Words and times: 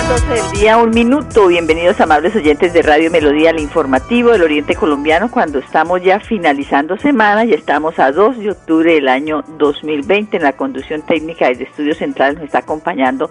Del 0.00 0.58
día, 0.58 0.78
un 0.78 0.90
minuto. 0.90 1.48
Bienvenidos 1.48 2.00
amables 2.00 2.34
oyentes 2.34 2.72
de 2.72 2.80
Radio 2.80 3.10
Melodía, 3.10 3.50
el 3.50 3.60
informativo 3.60 4.30
del 4.30 4.42
Oriente 4.42 4.74
Colombiano, 4.74 5.30
cuando 5.30 5.58
estamos 5.58 6.02
ya 6.02 6.18
finalizando 6.20 6.96
semana 6.96 7.44
y 7.44 7.52
estamos 7.52 7.98
a 7.98 8.10
2 8.10 8.38
de 8.38 8.50
octubre 8.50 8.94
del 8.94 9.08
año 9.08 9.44
2020. 9.58 10.38
En 10.38 10.42
la 10.42 10.56
conducción 10.56 11.02
técnica 11.02 11.48
desde 11.48 11.64
Estudios 11.64 11.98
Centrales 11.98 12.36
nos 12.36 12.44
está 12.44 12.60
acompañando 12.60 13.30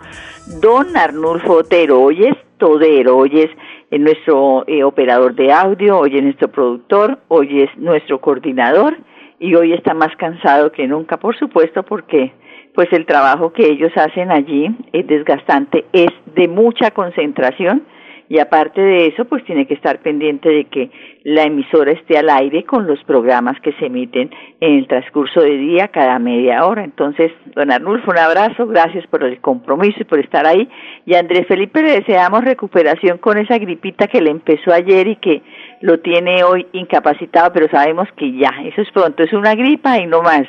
don 0.62 0.96
Arnulfo 0.96 1.54
Otero. 1.54 2.02
Hoy 2.02 2.26
es 2.26 2.38
Todero, 2.60 3.18
hoy 3.18 3.42
es 3.42 3.50
eh, 3.90 3.98
nuestro 3.98 4.64
eh, 4.68 4.84
operador 4.84 5.34
de 5.34 5.52
audio, 5.52 5.98
hoy 5.98 6.18
es 6.18 6.24
nuestro 6.24 6.50
productor, 6.50 7.18
hoy 7.30 7.64
es 7.64 7.78
nuestro 7.78 8.22
coordinador 8.22 8.96
y 9.40 9.56
hoy 9.56 9.74
está 9.74 9.96
más 9.96 10.16
cansado 10.18 10.72
que 10.72 10.88
nunca, 10.88 11.18
por 11.18 11.36
supuesto, 11.36 11.82
porque 11.82 12.32
pues 12.74 12.88
el 12.92 13.06
trabajo 13.06 13.52
que 13.52 13.66
ellos 13.66 13.92
hacen 13.96 14.32
allí 14.32 14.70
es 14.94 15.08
desgastante, 15.08 15.86
es 15.94 16.10
de 16.36 16.48
mucha 16.48 16.92
concentración 16.92 17.84
y 18.30 18.38
aparte 18.38 18.80
de 18.80 19.08
eso, 19.08 19.26
pues 19.26 19.44
tiene 19.44 19.66
que 19.66 19.74
estar 19.74 20.00
pendiente 20.02 20.50
de 20.50 20.66
que 20.66 20.92
la 21.24 21.46
emisora 21.46 21.92
esté 21.92 22.16
al 22.16 22.30
aire 22.30 22.64
con 22.64 22.86
los 22.86 23.04
programas 23.04 23.60
que 23.62 23.74
se 23.74 23.88
emiten 23.88 24.30
en 24.60 24.78
el 24.78 24.88
transcurso 24.88 25.42
de 25.42 25.58
día 25.58 25.88
cada 25.88 26.20
media 26.20 26.64
hora. 26.64 26.84
Entonces, 26.84 27.32
don 27.56 27.72
Arnulfo, 27.72 28.12
un 28.12 28.20
abrazo, 28.20 28.68
gracias 28.68 29.08
por 29.08 29.24
el 29.24 29.42
compromiso 29.42 29.98
y 30.02 30.04
por 30.04 30.20
estar 30.20 30.46
ahí. 30.46 30.70
Y 31.08 31.16
a 31.16 31.20
Andrés 31.22 31.48
Felipe 31.48 31.82
le 31.82 32.02
deseamos 32.02 32.44
recuperación 32.44 33.18
con 33.18 33.40
esa 33.40 33.58
gripita 33.58 34.06
que 34.06 34.22
le 34.22 34.30
empezó 34.30 34.72
ayer 34.72 35.08
y 35.08 35.16
que 35.16 35.42
lo 35.82 36.00
tiene 36.00 36.44
hoy 36.44 36.68
incapacitado, 36.74 37.52
pero 37.52 37.68
sabemos 37.72 38.08
que 38.16 38.32
ya, 38.38 38.52
eso 38.64 38.82
es 38.82 38.92
pronto, 38.92 39.24
es 39.24 39.34
una 39.34 39.56
gripa 39.56 39.98
y 39.98 40.06
no 40.06 40.22
más. 40.22 40.44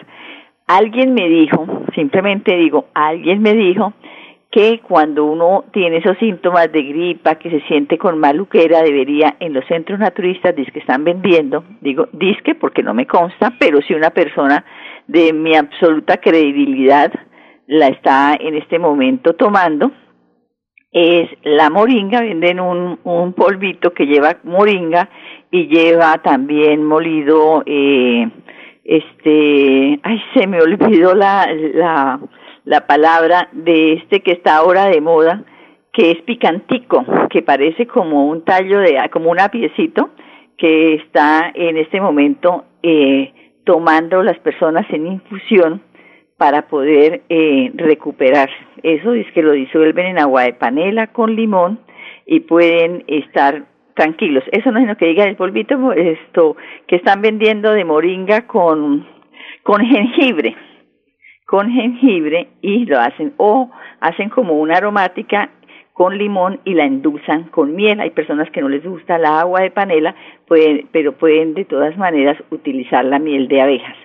Alguien 0.73 1.15
me 1.15 1.29
dijo, 1.29 1.67
simplemente 1.97 2.57
digo, 2.57 2.87
alguien 2.95 3.43
me 3.43 3.55
dijo 3.55 3.93
que 4.53 4.79
cuando 4.79 5.25
uno 5.25 5.65
tiene 5.73 5.97
esos 5.97 6.17
síntomas 6.19 6.71
de 6.71 6.85
gripa, 6.85 7.35
que 7.41 7.51
se 7.51 7.61
siente 7.63 7.99
con 7.99 8.21
maluquera, 8.21 8.81
debería 8.81 9.35
en 9.41 9.53
los 9.53 9.67
centros 9.67 9.99
naturistas 9.99 10.55
que 10.55 10.79
están 10.79 11.03
vendiendo, 11.03 11.65
digo 11.81 12.07
disque 12.13 12.55
porque 12.55 12.85
no 12.85 12.95
me 12.95 13.09
consta, 13.09 13.53
pero 13.59 13.83
si 13.83 13.95
una 13.95 14.11
persona 14.11 14.65
de 15.09 15.33
mi 15.33 15.57
absoluta 15.57 16.19
credibilidad 16.19 17.13
la 17.67 17.89
está 17.89 18.37
en 18.39 18.55
este 18.55 18.79
momento 18.79 19.33
tomando, 19.33 19.91
es 20.93 21.29
la 21.43 21.69
moringa, 21.69 22.21
venden 22.21 22.61
un, 22.61 23.01
un 23.03 23.33
polvito 23.33 23.93
que 23.93 24.07
lleva 24.07 24.37
moringa 24.45 25.11
y 25.51 25.67
lleva 25.67 26.19
también 26.19 26.85
molido 26.85 27.65
eh, 27.67 28.29
este, 28.91 30.01
ay, 30.03 30.21
se 30.35 30.49
me 30.49 30.61
olvidó 30.61 31.15
la, 31.15 31.49
la, 31.75 32.19
la 32.65 32.87
palabra 32.89 33.49
de 33.53 33.93
este 33.93 34.19
que 34.19 34.33
está 34.33 34.57
ahora 34.57 34.87
de 34.87 35.01
moda, 35.01 35.45
que 35.93 36.11
es 36.11 36.21
picantico, 36.23 37.05
que 37.31 37.41
parece 37.41 37.87
como 37.87 38.27
un 38.27 38.45
tallo 38.45 38.81
de, 38.81 39.01
como 39.13 39.31
un 39.31 39.39
apiecito, 39.39 40.11
que 40.59 40.95
está 40.95 41.53
en 41.55 41.77
este 41.77 42.01
momento 42.01 42.65
eh, 42.83 43.33
tomando 43.63 44.25
las 44.25 44.41
personas 44.41 44.85
en 44.91 45.07
infusión 45.07 45.83
para 46.37 46.67
poder 46.67 47.23
eh, 47.29 47.71
recuperar. 47.77 48.51
Eso 48.83 49.15
es 49.15 49.31
que 49.33 49.43
lo 49.43 49.53
disuelven 49.53 50.07
en 50.07 50.19
agua 50.19 50.43
de 50.43 50.55
panela 50.55 51.07
con 51.07 51.37
limón 51.37 51.79
y 52.27 52.41
pueden 52.41 53.05
estar 53.07 53.67
tranquilos. 53.95 54.45
Eso 54.53 54.71
no 54.71 54.81
es 54.81 54.87
lo 54.87 54.97
que 54.97 55.07
diga 55.07 55.25
el 55.25 55.37
polvito, 55.37 55.93
esto 55.93 56.57
que 56.87 56.97
están 56.97 57.23
vendiendo 57.23 57.73
de 57.73 57.85
moringa 57.85 58.47
con, 58.47 59.07
con 59.63 59.85
jengibre, 59.85 60.57
con 61.47 61.71
jengibre 61.71 62.49
y 62.63 62.87
lo 62.87 63.01
hacen 63.01 63.35
o 63.37 63.71
hacen 64.01 64.29
como 64.29 64.55
una 64.55 64.77
aromática 64.77 65.51
con 65.93 66.17
limón 66.17 66.61
y 66.65 66.75
la 66.75 66.85
endulzan 66.85 67.45
con 67.45 67.75
miel. 67.75 68.01
Hay 68.01 68.11
personas 68.11 68.51
que 68.51 68.63
no 68.63 68.69
les 68.69 68.83
gusta 68.83 69.19
la 69.19 69.41
agua 69.41 69.61
de 69.61 69.71
panela, 69.71 70.15
pueden, 70.47 70.89
pero 70.93 71.13
pueden 71.13 71.53
de 71.55 71.67
todas 71.67 71.97
maneras 71.99 72.39
utilizar 72.51 73.05
la 73.05 73.19
miel 73.19 73.49
de 73.49 73.61
abejas. 73.61 73.97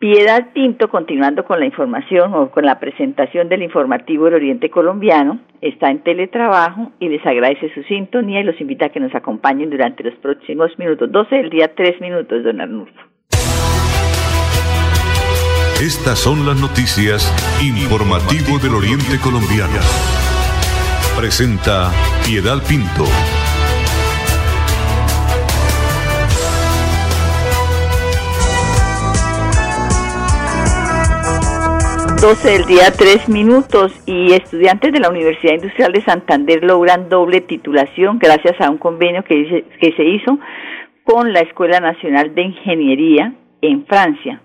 Piedad 0.00 0.54
Pinto, 0.54 0.88
continuando 0.88 1.44
con 1.44 1.60
la 1.60 1.66
información 1.66 2.32
o 2.32 2.50
con 2.50 2.64
la 2.64 2.80
presentación 2.80 3.50
del 3.50 3.62
informativo 3.62 4.24
del 4.24 4.36
Oriente 4.36 4.70
Colombiano, 4.70 5.40
está 5.60 5.90
en 5.90 6.02
teletrabajo 6.02 6.90
y 6.98 7.10
les 7.10 7.24
agradece 7.26 7.70
su 7.74 7.82
sintonía 7.82 8.40
y 8.40 8.44
los 8.44 8.58
invita 8.62 8.86
a 8.86 8.88
que 8.88 8.98
nos 8.98 9.14
acompañen 9.14 9.68
durante 9.68 10.02
los 10.02 10.14
próximos 10.14 10.70
minutos. 10.78 11.12
12 11.12 11.36
del 11.36 11.50
día, 11.50 11.74
3 11.74 12.00
minutos, 12.00 12.42
don 12.42 12.62
Arnulfo. 12.62 12.98
Estas 15.82 16.18
son 16.18 16.46
las 16.46 16.58
noticias 16.58 17.30
informativo 17.62 18.58
del 18.58 18.76
Oriente 18.76 19.18
Colombiano. 19.22 19.80
Presenta 21.14 21.90
Piedad 22.24 22.56
Pinto. 22.66 23.04
12 32.20 32.50
del 32.50 32.66
día, 32.66 32.92
3 32.94 33.30
minutos 33.30 33.98
y 34.04 34.34
estudiantes 34.34 34.92
de 34.92 35.00
la 35.00 35.08
Universidad 35.08 35.54
Industrial 35.54 35.90
de 35.90 36.02
Santander 36.02 36.62
logran 36.62 37.08
doble 37.08 37.40
titulación 37.40 38.18
gracias 38.18 38.60
a 38.60 38.68
un 38.68 38.76
convenio 38.76 39.24
que, 39.24 39.64
que 39.80 39.92
se 39.92 40.04
hizo 40.04 40.38
con 41.02 41.32
la 41.32 41.40
Escuela 41.40 41.80
Nacional 41.80 42.34
de 42.34 42.42
Ingeniería 42.42 43.32
en 43.62 43.86
Francia. 43.86 44.42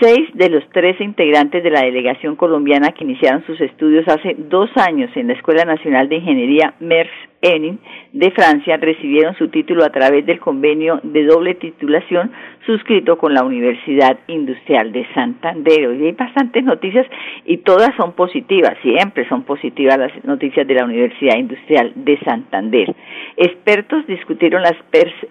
Seis 0.00 0.28
de 0.34 0.48
los 0.48 0.68
tres 0.70 1.00
integrantes 1.00 1.62
de 1.62 1.70
la 1.70 1.82
delegación 1.82 2.34
colombiana 2.34 2.90
que 2.90 3.04
iniciaron 3.04 3.46
sus 3.46 3.60
estudios 3.60 4.08
hace 4.08 4.34
dos 4.36 4.68
años 4.74 5.08
en 5.14 5.28
la 5.28 5.34
Escuela 5.34 5.64
Nacional 5.64 6.08
de 6.08 6.16
Ingeniería 6.16 6.74
MERS 6.80 7.12
Enin 7.40 7.78
de 8.12 8.30
Francia 8.32 8.76
recibieron 8.76 9.36
su 9.36 9.48
título 9.48 9.84
a 9.84 9.90
través 9.90 10.26
del 10.26 10.40
convenio 10.40 11.00
de 11.02 11.24
doble 11.24 11.54
titulación 11.54 12.32
suscrito 12.66 13.16
con 13.16 13.32
la 13.32 13.44
Universidad 13.44 14.18
Industrial 14.26 14.90
de 14.92 15.06
Santander. 15.14 15.86
Hoy 15.86 16.06
hay 16.06 16.12
bastantes 16.12 16.64
noticias 16.64 17.06
y 17.44 17.58
todas 17.58 17.94
son 17.96 18.12
positivas, 18.12 18.76
siempre 18.82 19.28
son 19.28 19.44
positivas 19.44 19.98
las 19.98 20.24
noticias 20.24 20.66
de 20.66 20.74
la 20.74 20.84
Universidad 20.84 21.36
Industrial 21.38 21.92
de 21.94 22.18
Santander. 22.20 22.94
Expertos 23.36 24.06
discutieron 24.06 24.62
las, 24.62 24.76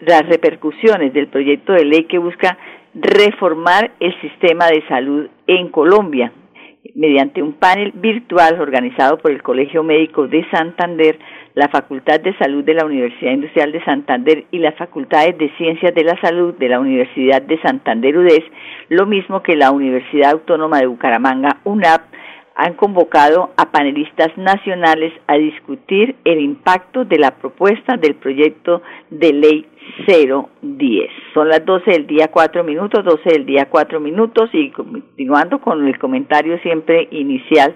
las 0.02 0.26
repercusiones 0.28 1.14
del 1.14 1.28
proyecto 1.28 1.74
de 1.74 1.86
ley 1.86 2.06
que 2.06 2.18
busca 2.18 2.58
reformar 2.94 3.92
el 4.00 4.20
sistema 4.22 4.68
de 4.68 4.82
salud 4.88 5.28
en 5.46 5.70
Colombia 5.70 6.32
mediante 6.96 7.42
un 7.42 7.54
panel 7.54 7.92
virtual 7.96 8.60
organizado 8.60 9.18
por 9.18 9.32
el 9.32 9.44
Colegio 9.44 9.84
Médico 9.84 10.28
de 10.28 10.46
Santander, 10.50 11.20
la 11.58 11.70
Facultad 11.70 12.20
de 12.20 12.38
Salud 12.38 12.64
de 12.64 12.76
la 12.76 12.86
Universidad 12.86 13.32
Industrial 13.32 13.72
de 13.72 13.84
Santander 13.84 14.46
y 14.52 14.60
las 14.60 14.76
Facultades 14.76 15.40
de 15.40 15.50
Ciencias 15.58 15.92
de 15.96 16.04
la 16.04 16.16
Salud 16.22 16.54
de 16.54 16.70
la 16.70 16.80
Universidad 16.80 17.42
de 17.42 17.60
Santander 17.62 18.16
UDES, 18.16 18.44
lo 18.90 19.08
mismo 19.08 19.42
que 19.42 19.56
la 19.56 19.72
Universidad 19.72 20.34
Autónoma 20.34 20.78
de 20.78 20.86
Bucaramanga 20.86 21.58
UNAP, 21.64 22.02
han 22.54 22.76
convocado 22.76 23.54
a 23.58 23.72
panelistas 23.72 24.38
nacionales 24.38 25.14
a 25.26 25.38
discutir 25.38 26.16
el 26.26 26.42
impacto 26.42 27.06
de 27.06 27.18
la 27.18 27.32
propuesta 27.32 27.98
del 27.98 28.14
proyecto 28.14 28.84
de 29.10 29.34
ley 29.34 29.66
010. 30.06 31.10
Son 31.34 31.50
las 31.50 31.66
12 31.66 31.90
del 31.90 32.06
día 32.06 32.28
4 32.28 32.64
minutos, 32.64 33.04
12 33.04 33.32
del 33.32 33.48
día 33.48 33.68
4 33.68 34.00
minutos 34.00 34.52
y 34.54 34.70
continuando 34.70 35.60
con 35.60 35.88
el 35.88 35.98
comentario 35.98 36.60
siempre 36.60 37.08
inicial 37.10 37.74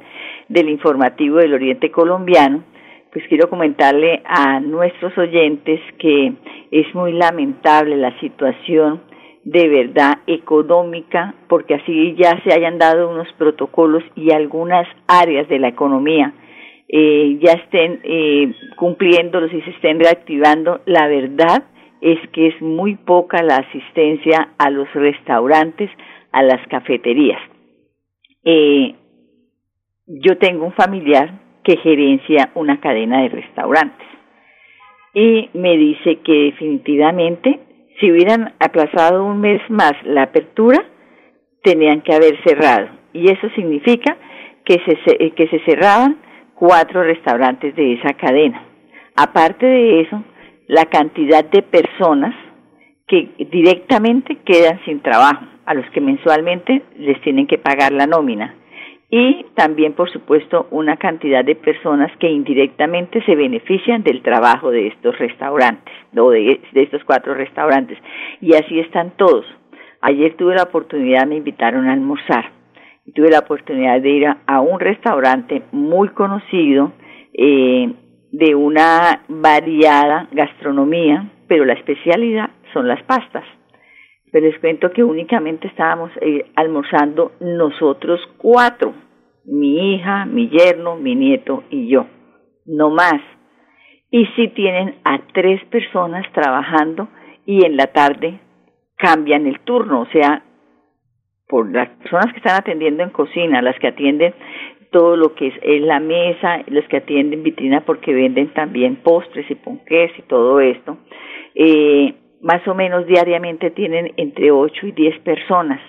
del 0.49 0.69
informativo 0.69 1.37
del 1.37 1.55
Oriente 1.55 1.89
Colombiano, 1.89 2.63
pues 3.11 3.25
quiero 3.27 3.49
comentarle 3.49 4.21
a 4.25 4.59
nuestros 4.59 5.17
oyentes 5.17 5.79
que 5.99 6.33
es 6.71 6.95
muy 6.95 7.13
lamentable 7.13 7.97
la 7.97 8.17
situación 8.19 9.01
de 9.43 9.67
verdad 9.67 10.19
económica, 10.27 11.33
porque 11.49 11.75
así 11.75 12.15
ya 12.15 12.41
se 12.43 12.53
hayan 12.53 12.77
dado 12.77 13.09
unos 13.09 13.27
protocolos 13.37 14.03
y 14.15 14.31
algunas 14.31 14.87
áreas 15.07 15.49
de 15.49 15.59
la 15.59 15.67
economía 15.69 16.33
eh, 16.93 17.39
ya 17.41 17.53
estén 17.53 18.01
eh, 18.03 18.53
cumpliéndolos 18.75 19.53
y 19.53 19.61
se 19.61 19.69
estén 19.69 19.99
reactivando. 19.99 20.81
La 20.85 21.07
verdad 21.07 21.63
es 22.01 22.19
que 22.31 22.47
es 22.47 22.61
muy 22.61 22.95
poca 22.95 23.41
la 23.43 23.57
asistencia 23.57 24.49
a 24.57 24.69
los 24.69 24.91
restaurantes, 24.93 25.89
a 26.33 26.43
las 26.43 26.65
cafeterías. 26.67 27.39
Eh, 28.43 28.95
yo 30.05 30.37
tengo 30.37 30.65
un 30.65 30.73
familiar 30.73 31.39
que 31.63 31.77
gerencia 31.77 32.51
una 32.55 32.79
cadena 32.79 33.21
de 33.21 33.29
restaurantes 33.29 34.11
y 35.13 35.49
me 35.53 35.77
dice 35.77 36.19
que 36.23 36.33
definitivamente 36.51 37.59
si 37.99 38.11
hubieran 38.11 38.53
aplazado 38.59 39.25
un 39.25 39.41
mes 39.41 39.61
más 39.69 39.93
la 40.03 40.23
apertura, 40.23 40.83
tenían 41.63 42.01
que 42.01 42.13
haber 42.13 42.41
cerrado. 42.43 42.89
Y 43.13 43.29
eso 43.29 43.49
significa 43.55 44.17
que 44.65 44.81
se, 44.85 45.31
que 45.31 45.47
se 45.47 45.59
cerraban 45.65 46.17
cuatro 46.55 47.03
restaurantes 47.03 47.75
de 47.75 47.93
esa 47.93 48.13
cadena. 48.13 48.65
Aparte 49.15 49.65
de 49.65 50.01
eso, 50.01 50.23
la 50.67 50.85
cantidad 50.85 51.43
de 51.43 51.61
personas 51.61 52.33
que 53.07 53.29
directamente 53.51 54.37
quedan 54.45 54.79
sin 54.85 55.01
trabajo, 55.01 55.45
a 55.65 55.73
los 55.73 55.85
que 55.91 56.01
mensualmente 56.01 56.81
les 56.97 57.21
tienen 57.21 57.45
que 57.45 57.57
pagar 57.57 57.91
la 57.91 58.07
nómina. 58.07 58.55
Y 59.13 59.45
también, 59.55 59.91
por 59.91 60.09
supuesto, 60.09 60.67
una 60.71 60.95
cantidad 60.95 61.43
de 61.43 61.55
personas 61.55 62.09
que 62.17 62.29
indirectamente 62.29 63.21
se 63.25 63.35
benefician 63.35 64.03
del 64.03 64.21
trabajo 64.21 64.71
de 64.71 64.87
estos 64.87 65.19
restaurantes, 65.19 65.93
o 66.17 66.29
de, 66.29 66.61
estos 66.73 67.03
cuatro 67.03 67.33
restaurantes. 67.33 67.97
Y 68.39 68.53
así 68.53 68.79
están 68.79 69.11
todos. 69.17 69.45
Ayer 69.99 70.35
tuve 70.37 70.55
la 70.55 70.63
oportunidad, 70.63 71.27
me 71.27 71.35
invitaron 71.35 71.87
a 71.87 71.93
almorzar 71.93 72.61
tuve 73.13 73.29
la 73.29 73.39
oportunidad 73.39 73.99
de 73.99 74.09
ir 74.09 74.27
a, 74.27 74.61
un 74.61 74.79
restaurante 74.79 75.63
muy 75.71 76.09
conocido 76.09 76.93
eh, 77.33 77.91
de 78.31 78.55
una 78.55 79.23
variada 79.27 80.27
gastronomía, 80.31 81.29
pero 81.47 81.65
la 81.65 81.73
especialidad 81.73 82.49
son 82.73 82.87
las 82.87 83.03
pastas. 83.03 83.43
Pero 84.31 84.47
les 84.47 84.59
cuento 84.59 84.91
que 84.91 85.03
únicamente 85.03 85.67
estábamos 85.67 86.11
eh, 86.21 86.45
almorzando 86.55 87.33
nosotros 87.39 88.19
cuatro, 88.37 88.93
mi 89.45 89.95
hija, 89.95 90.25
mi 90.25 90.49
yerno, 90.49 90.95
mi 90.95 91.15
nieto 91.15 91.63
y 91.69 91.89
yo, 91.89 92.05
no 92.65 92.89
más. 92.89 93.21
Y 94.09 94.25
si 94.35 94.49
tienen 94.49 94.95
a 95.03 95.19
tres 95.33 95.63
personas 95.65 96.25
trabajando 96.33 97.09
y 97.45 97.65
en 97.65 97.77
la 97.77 97.87
tarde 97.87 98.39
cambian 98.97 99.47
el 99.47 99.59
turno, 99.61 100.01
o 100.01 100.05
sea, 100.07 100.43
por 101.47 101.69
las 101.69 101.89
personas 101.89 102.31
que 102.31 102.37
están 102.37 102.57
atendiendo 102.57 103.03
en 103.03 103.09
cocina, 103.09 103.61
las 103.61 103.77
que 103.79 103.87
atienden 103.87 104.33
todo 104.91 105.15
lo 105.15 105.33
que 105.33 105.47
es, 105.47 105.81
la 105.81 105.99
mesa, 105.99 106.63
los 106.67 106.85
que 106.87 106.97
atienden 106.97 107.43
vitrina 107.43 107.81
porque 107.81 108.13
venden 108.13 108.53
también 108.53 108.97
postres 108.97 109.49
y 109.49 109.55
ponqués 109.55 110.11
y 110.17 110.21
todo 110.23 110.59
esto, 110.59 110.97
eh, 111.55 112.13
más 112.41 112.67
o 112.67 112.73
menos 112.73 113.05
diariamente 113.05 113.71
tienen 113.71 114.13
entre 114.17 114.51
8 114.51 114.87
y 114.87 114.91
10 114.91 115.19
personas. 115.19 115.79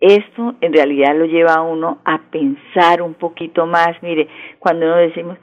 Esto 0.00 0.56
en 0.60 0.72
realidad 0.72 1.16
lo 1.16 1.26
lleva 1.26 1.54
a 1.54 1.62
uno 1.62 1.98
a 2.04 2.22
pensar 2.30 3.02
un 3.02 3.14
poquito 3.14 3.66
más. 3.66 4.02
Mire, 4.02 4.26
cuando 4.58 4.86
uno 4.86 4.96
decimos 4.96 5.38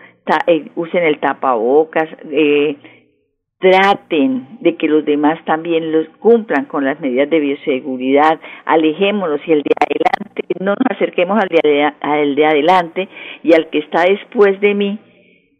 eh, 0.47 0.69
usen 0.75 1.03
el 1.03 1.19
tapabocas, 1.19 2.07
eh, 2.29 2.75
traten 3.59 4.59
de 4.61 4.75
que 4.75 4.87
los 4.87 5.03
demás 5.03 5.43
también 5.45 5.91
los 5.91 6.07
cumplan 6.19 6.65
con 6.65 6.85
las 6.85 6.99
medidas 6.99 7.29
de 7.29 7.39
bioseguridad, 7.39 8.39
alejémonos 8.65 9.41
y 9.45 9.51
el 9.51 9.63
de 9.63 9.71
adelante, 9.79 10.43
no 10.59 10.71
nos 10.71 10.91
acerquemos 10.91 11.37
al 11.41 11.49
de, 11.49 11.91
al 11.99 12.35
de 12.35 12.45
adelante 12.45 13.09
y 13.43 13.53
al 13.53 13.69
que 13.69 13.79
está 13.79 14.03
después 14.03 14.59
de 14.61 14.75
mí, 14.75 14.99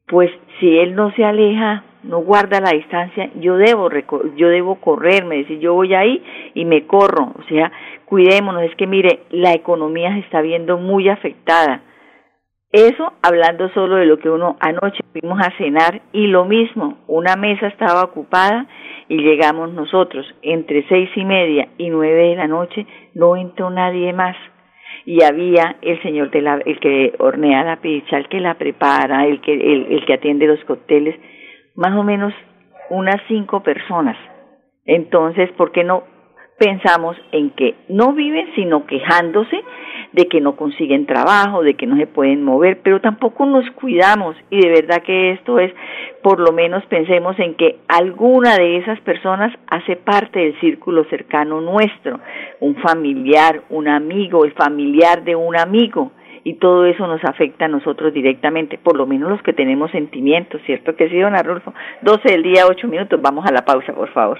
pues 0.08 0.32
si 0.60 0.78
él 0.78 0.96
no 0.96 1.12
se 1.16 1.24
aleja, 1.24 1.84
no 2.04 2.20
guarda 2.20 2.60
la 2.62 2.72
distancia, 2.72 3.30
yo 3.36 3.58
debo 3.58 3.90
yo 4.36 4.50
debo 4.50 4.76
correrme, 4.76 5.38
decir, 5.38 5.60
yo 5.60 5.74
voy 5.74 5.94
ahí 5.94 6.24
y 6.54 6.66
me 6.66 6.86
corro, 6.88 7.34
o 7.38 7.44
sea, 7.50 7.72
cuidémonos, 8.06 8.64
es 8.64 8.76
que 8.76 8.88
mire, 8.88 9.22
la 9.30 9.54
economía 9.54 10.14
se 10.14 10.20
está 10.20 10.42
viendo 10.42 10.78
muy 10.78 11.10
afectada. 11.10 11.82
Eso 12.72 13.14
hablando 13.24 13.70
solo 13.70 13.96
de 13.96 14.06
lo 14.06 14.20
que 14.20 14.30
uno 14.30 14.56
anoche 14.60 15.00
fuimos 15.12 15.40
a 15.40 15.52
cenar 15.58 16.02
y 16.14 16.28
lo 16.28 16.46
mismo, 16.46 17.00
una 17.08 17.36
mesa 17.36 17.68
estaba 17.68 18.04
ocupada 18.04 18.68
y 19.08 19.18
llegamos 19.18 19.74
nosotros 19.74 20.26
entre 20.44 20.88
seis 20.88 21.10
y 21.16 21.26
media 21.26 21.68
y 21.80 21.90
nueve 21.90 22.30
de 22.30 22.36
la 22.36 22.48
noche, 22.48 22.86
no 23.16 23.36
entró 23.36 23.72
nadie 23.72 24.14
más. 24.14 24.36
Y 25.06 25.24
había 25.24 25.78
el 25.82 26.00
señor 26.04 26.30
de 26.30 26.42
la, 26.42 26.60
el 26.64 26.80
que 26.80 27.14
hornea 27.18 27.64
la 27.64 27.78
pizza, 27.78 28.18
el 28.18 28.28
que 28.28 28.40
la 28.40 28.54
prepara, 28.54 29.26
el 29.26 29.42
que, 29.42 29.54
el, 29.54 29.88
el 29.90 30.06
que 30.06 30.14
atiende 30.14 30.46
los 30.46 30.64
cócteles, 30.66 31.16
más 31.80 31.98
o 31.98 32.04
menos 32.04 32.34
unas 32.90 33.22
cinco 33.30 33.64
personas. 33.64 34.18
Entonces, 34.86 35.50
¿por 35.54 35.72
qué 35.72 35.86
no 35.86 36.04
pensamos 36.58 37.16
en 37.32 37.52
que 37.52 37.76
no 37.88 38.12
viven 38.12 38.54
sino 38.54 38.86
quejándose 38.86 39.64
de 40.12 40.28
que 40.28 40.42
no 40.42 40.58
consiguen 40.58 41.06
trabajo, 41.06 41.64
de 41.64 41.76
que 41.76 41.86
no 41.88 41.96
se 41.96 42.06
pueden 42.06 42.44
mover, 42.44 42.82
pero 42.84 43.00
tampoco 43.00 43.46
nos 43.46 43.64
cuidamos 43.72 44.36
y 44.50 44.60
de 44.60 44.68
verdad 44.68 45.04
que 45.04 45.32
esto 45.32 45.58
es, 45.58 45.72
por 46.22 46.42
lo 46.42 46.52
menos 46.52 46.86
pensemos 46.88 47.40
en 47.40 47.56
que 47.56 47.78
alguna 47.88 48.58
de 48.58 48.78
esas 48.80 49.00
personas 49.02 49.54
hace 49.72 49.96
parte 49.96 50.40
del 50.40 50.60
círculo 50.60 51.06
cercano 51.06 51.62
nuestro, 51.62 52.20
un 52.60 52.76
familiar, 52.76 53.62
un 53.70 53.88
amigo, 53.88 54.44
el 54.44 54.52
familiar 54.52 55.24
de 55.24 55.38
un 55.38 55.58
amigo 55.58 56.12
y 56.44 56.56
todo 56.56 56.86
eso 56.86 57.08
nos 57.08 57.24
afecta 57.24 57.66
a 57.66 57.68
nosotros 57.70 58.14
directamente, 58.14 58.78
por 58.78 58.98
lo 58.98 59.06
menos 59.06 59.30
los 59.30 59.42
que 59.42 59.54
tenemos 59.54 59.92
sentimientos, 59.92 60.62
¿cierto 60.66 60.96
que 60.96 61.10
sí, 61.10 61.20
don 61.20 61.36
Arnulfo? 61.36 61.74
12 62.02 62.30
del 62.30 62.44
día, 62.44 62.66
8 62.68 62.88
minutos, 62.88 63.22
vamos 63.22 63.46
a 63.46 63.52
la 63.52 63.66
pausa, 63.66 63.94
por 63.94 64.10
favor. 64.10 64.40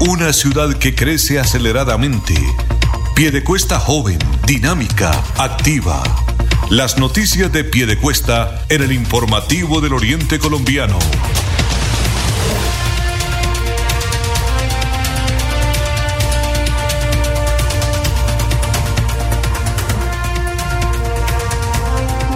Una 0.00 0.32
ciudad 0.32 0.72
que 0.78 0.94
crece 0.94 1.38
aceleradamente. 1.38 2.32
Piedecuesta 3.14 3.78
joven, 3.78 4.18
dinámica, 4.46 5.10
activa. 5.36 6.02
Las 6.70 6.96
noticias 6.96 7.52
de 7.52 7.64
Piedecuesta 7.64 8.64
en 8.70 8.82
el 8.82 8.92
informativo 8.92 9.82
del 9.82 9.92
Oriente 9.92 10.38
Colombiano. 10.38 10.98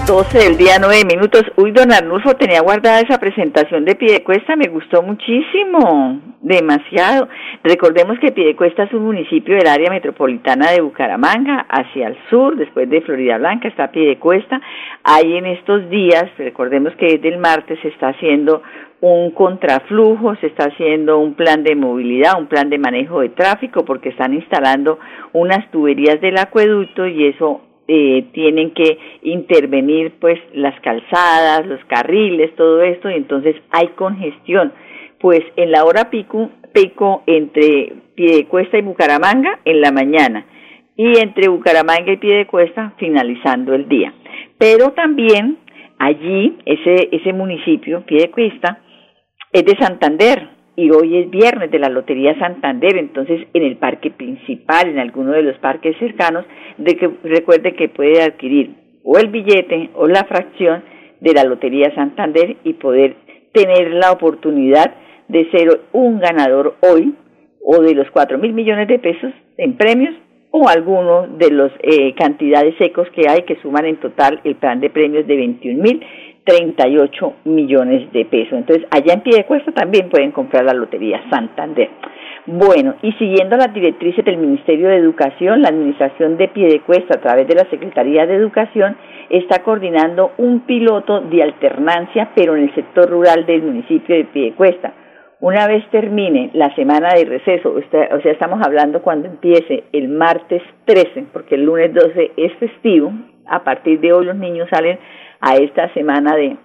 12 0.06 0.36
del 0.36 0.58
día, 0.58 0.76
9 0.78 1.04
minutos. 1.06 1.44
Uy, 1.56 1.70
don 1.70 1.90
Arnulfo, 1.90 2.34
tenía 2.34 2.60
guardada 2.60 3.00
esa 3.00 3.18
presentación 3.18 3.86
de 3.86 3.94
Piedecuesta, 3.94 4.54
me 4.54 4.68
gustó 4.68 5.02
muchísimo, 5.02 6.20
demasiado. 6.42 7.28
Recordemos 7.62 8.18
que 8.18 8.30
Piedecuesta 8.32 8.82
es 8.82 8.92
un 8.92 9.04
municipio 9.06 9.56
del 9.56 9.66
área 9.66 9.90
metropolitana 9.90 10.72
de 10.72 10.82
Bucaramanga, 10.82 11.64
hacia 11.70 12.08
el 12.08 12.18
sur, 12.28 12.54
después 12.56 12.90
de 12.90 13.00
Florida 13.00 13.38
Blanca, 13.38 13.68
está 13.68 13.90
Piedecuesta. 13.90 14.60
Ahí 15.04 15.38
en 15.38 15.46
estos 15.46 15.88
días, 15.88 16.26
recordemos 16.36 16.94
que 16.96 17.06
desde 17.06 17.28
el 17.28 17.38
martes 17.38 17.78
se 17.80 17.88
está 17.88 18.08
haciendo 18.08 18.62
un 19.00 19.30
contraflujo, 19.30 20.34
se 20.36 20.48
está 20.48 20.66
haciendo 20.66 21.18
un 21.18 21.32
plan 21.32 21.62
de 21.62 21.76
movilidad, 21.76 22.38
un 22.38 22.46
plan 22.46 22.68
de 22.68 22.78
manejo 22.78 23.20
de 23.20 23.30
tráfico, 23.30 23.86
porque 23.86 24.10
están 24.10 24.34
instalando 24.34 24.98
unas 25.32 25.70
tuberías 25.70 26.20
del 26.20 26.36
acueducto 26.36 27.06
y 27.06 27.28
eso 27.28 27.62
eh, 27.86 28.26
tienen 28.32 28.72
que 28.72 28.98
intervenir 29.22 30.12
pues 30.20 30.40
las 30.52 30.78
calzadas, 30.80 31.66
los 31.66 31.84
carriles, 31.84 32.54
todo 32.56 32.82
esto, 32.82 33.10
y 33.10 33.14
entonces 33.14 33.56
hay 33.70 33.88
congestión. 33.88 34.72
Pues 35.20 35.40
en 35.56 35.70
la 35.70 35.84
hora 35.84 36.10
pico, 36.10 36.50
pico 36.72 37.22
entre 37.26 37.94
Piedecuesta 38.14 38.78
y 38.78 38.82
Bucaramanga 38.82 39.60
en 39.64 39.80
la 39.80 39.90
mañana 39.90 40.46
y 40.96 41.18
entre 41.18 41.48
Bucaramanga 41.48 42.12
y 42.12 42.16
Piedecuesta 42.16 42.92
finalizando 42.98 43.74
el 43.74 43.88
día. 43.88 44.14
Pero 44.58 44.92
también 44.92 45.58
allí, 45.98 46.58
ese, 46.66 47.08
ese 47.12 47.32
municipio, 47.32 48.04
Piedecuesta, 48.06 48.80
es 49.52 49.64
de 49.64 49.76
Santander, 49.78 50.48
y 50.76 50.90
hoy 50.90 51.18
es 51.18 51.30
viernes 51.30 51.70
de 51.70 51.78
la 51.78 51.88
Lotería 51.88 52.38
Santander, 52.38 52.96
entonces 52.96 53.46
en 53.52 53.62
el 53.62 53.76
parque 53.76 54.10
principal, 54.10 54.88
en 54.88 54.98
alguno 54.98 55.32
de 55.32 55.42
los 55.42 55.56
parques 55.58 55.96
cercanos, 55.98 56.44
de 56.78 56.96
que 56.96 57.10
recuerde 57.22 57.74
que 57.74 57.88
puede 57.88 58.22
adquirir 58.22 58.74
o 59.04 59.18
el 59.18 59.28
billete 59.28 59.90
o 59.94 60.06
la 60.06 60.24
fracción 60.24 60.82
de 61.20 61.32
la 61.32 61.44
Lotería 61.44 61.94
Santander 61.94 62.56
y 62.64 62.72
poder 62.74 63.16
tener 63.52 63.92
la 63.92 64.10
oportunidad 64.12 64.94
de 65.28 65.50
ser 65.50 65.80
un 65.92 66.18
ganador 66.18 66.76
hoy 66.80 67.14
o 67.64 67.80
de 67.80 67.94
los 67.94 68.10
cuatro 68.10 68.38
mil 68.38 68.52
millones 68.52 68.88
de 68.88 68.98
pesos 68.98 69.32
en 69.56 69.76
premios 69.76 70.14
o 70.50 70.68
alguno 70.68 71.26
de 71.28 71.50
los 71.50 71.72
eh, 71.82 72.14
cantidades 72.14 72.76
secos 72.78 73.08
que 73.10 73.28
hay 73.28 73.42
que 73.42 73.56
suman 73.62 73.86
en 73.86 73.96
total 73.96 74.40
el 74.44 74.56
plan 74.56 74.80
de 74.80 74.90
premios 74.90 75.26
de 75.26 75.36
21 75.36 75.82
mil 75.82 76.04
38 76.44 77.34
millones 77.44 78.12
de 78.12 78.24
pesos. 78.26 78.52
Entonces, 78.52 78.86
allá 78.90 79.14
en 79.14 79.22
pie 79.22 79.38
de 79.38 79.46
cuesta 79.46 79.72
también 79.72 80.08
pueden 80.08 80.30
comprar 80.30 80.64
la 80.64 80.74
Lotería 80.74 81.22
Santander. 81.30 81.88
Bueno, 82.46 82.96
y 83.00 83.12
siguiendo 83.12 83.56
las 83.56 83.72
directrices 83.72 84.22
del 84.22 84.36
Ministerio 84.36 84.88
de 84.88 84.96
Educación, 84.96 85.62
la 85.62 85.68
Administración 85.68 86.36
de 86.36 86.48
Piedecuesta, 86.48 87.16
a 87.16 87.20
través 87.20 87.48
de 87.48 87.54
la 87.54 87.64
Secretaría 87.70 88.26
de 88.26 88.34
Educación, 88.34 88.96
está 89.30 89.62
coordinando 89.62 90.32
un 90.36 90.60
piloto 90.60 91.22
de 91.22 91.42
alternancia, 91.42 92.32
pero 92.34 92.54
en 92.54 92.64
el 92.64 92.74
sector 92.74 93.08
rural 93.08 93.46
del 93.46 93.62
municipio 93.62 94.14
de 94.14 94.24
Piedecuesta. 94.24 94.92
Una 95.40 95.66
vez 95.66 95.84
termine 95.90 96.50
la 96.52 96.74
semana 96.74 97.14
de 97.14 97.24
receso, 97.24 97.74
o 97.74 97.80
sea, 97.90 98.32
estamos 98.32 98.60
hablando 98.62 99.00
cuando 99.02 99.28
empiece 99.28 99.84
el 99.92 100.08
martes 100.08 100.62
13, 100.84 101.26
porque 101.32 101.54
el 101.54 101.64
lunes 101.64 101.92
12 101.94 102.32
es 102.36 102.52
festivo, 102.54 103.12
a 103.46 103.64
partir 103.64 104.00
de 104.00 104.12
hoy 104.12 104.26
los 104.26 104.36
niños 104.36 104.68
salen 104.70 104.98
a 105.40 105.56
esta 105.56 105.92
semana 105.94 106.34
de, 106.36 106.56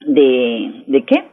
de, 0.00 0.84
¿de 0.86 1.04
qué? 1.04 1.24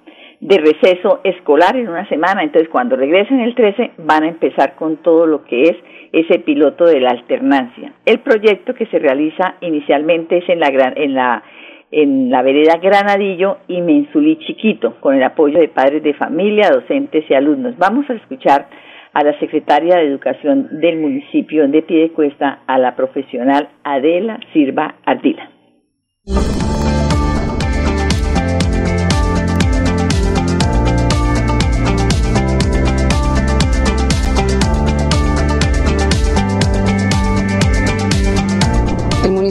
de 0.41 0.58
receso 0.58 1.22
escolar 1.24 1.75
en 1.75 1.88
una 1.88 2.08
semana, 2.08 2.44
entonces 2.44 2.70
cuando 2.70 2.96
regresen 2.96 3.39
el 3.39 3.55
13 3.55 3.91
van 4.00 4.24
a 4.24 4.27
empezar 4.27 4.75
con 4.75 4.98
todo 4.98 5.25
lo 5.25 5.44
que 5.44 5.63
es 5.63 5.75
ese 6.12 6.39
piloto 6.39 6.86
de 6.86 7.00
la 7.00 7.10
alternancia. 7.10 7.94
El 8.05 8.20
proyecto 8.20 8.74
que 8.74 8.86
se 8.88 9.00
realiza 9.00 9.55
inicialmente 9.62 10.38
es 10.38 10.50
en 10.50 10.60
la 10.60 10.67
en 10.96 11.13
la 11.13 11.44
en 11.91 12.29
la 12.29 12.41
vereda 12.41 12.77
Granadillo 12.77 13.58
y 13.67 13.82
Mensulí 13.82 14.38
Chiquito, 14.39 15.00
con 15.00 15.15
el 15.15 15.24
apoyo 15.24 15.60
de 15.60 15.70
padres 15.70 16.03
de 16.03 16.13
familia, 16.13 16.70
docentes 16.70 17.24
y 17.29 17.34
alumnos. 17.34 17.77
Vamos 17.77 18.10
a 18.10 18.13
escuchar 18.13 18.67
a 19.15 19.24
la 19.24 19.39
secretaria 19.39 19.95
de 19.95 20.07
Educación 20.07 20.67
del 20.81 20.98
municipio 20.98 21.67
de 21.69 21.81
Piedecuesta, 21.81 22.60
a 22.67 22.77
la 22.77 22.98
profesional 22.98 23.69
Adela 23.84 24.39
Silva 24.51 24.95
Ardila. 25.05 25.50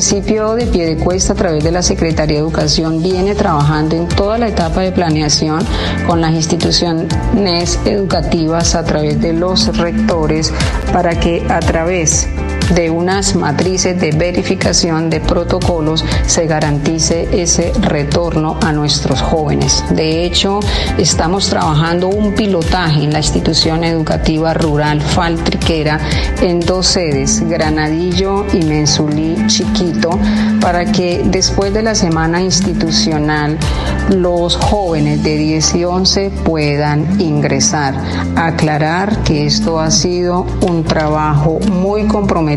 Municipio 0.05 0.55
de 0.55 0.67
Piedecuesta, 0.67 1.33
a 1.33 1.37
través 1.37 1.65
de 1.65 1.73
la 1.73 1.83
Secretaría 1.83 2.37
de 2.37 2.43
Educación, 2.43 3.03
viene 3.03 3.35
trabajando 3.35 3.97
en 3.97 4.07
toda 4.07 4.37
la 4.37 4.49
etapa 4.49 4.83
de 4.83 4.93
planeación 4.93 5.61
con 6.07 6.21
las 6.21 6.33
instituciones 6.33 7.81
educativas 7.87 8.75
a 8.75 8.85
través 8.85 9.19
de 9.23 9.33
los 9.33 9.75
rectores 9.79 10.53
para 10.93 11.19
que 11.19 11.43
a 11.49 11.59
través 11.61 12.29
de 12.73 12.91
unas 12.91 13.35
matrices 13.35 14.01
de 14.01 14.11
verificación 14.11 15.11
de 15.11 15.21
protocolos 15.21 16.05
se 16.27 16.47
garantice 16.47 17.29
ese 17.33 17.73
retorno 17.81 18.59
a 18.63 18.73
nuestros 18.73 19.21
jóvenes. 19.21 19.85
De 19.91 20.25
hecho, 20.25 20.61
estamos 20.99 21.49
trabajando 21.49 22.09
un 22.09 22.35
pilotaje 22.35 23.05
en 23.05 23.13
la 23.13 23.19
institución 23.19 23.85
educativa 23.85 24.55
rural 24.55 25.01
Faltriquera 25.01 25.99
en 26.41 26.61
dos 26.61 26.87
sedes, 26.87 27.47
Granadillo 27.49 28.47
y 28.53 28.65
Mensulí 28.65 29.37
Chiquito, 29.47 30.19
para 30.61 30.87
que 30.87 31.23
después 31.25 31.73
de 31.75 31.83
la 31.83 31.95
semana 31.95 32.41
institucional 32.41 33.59
los 34.11 34.57
jóvenes 34.57 35.23
de 35.23 35.37
10 35.37 35.75
y 35.77 35.85
11 35.85 36.31
puedan 36.45 37.21
ingresar. 37.21 37.95
Aclarar 38.37 39.23
que 39.25 39.47
esto 39.47 39.81
ha 39.81 39.91
sido 39.91 40.47
un 40.61 40.85
trabajo 40.85 41.59
muy 41.71 42.07
comprometido 42.07 42.54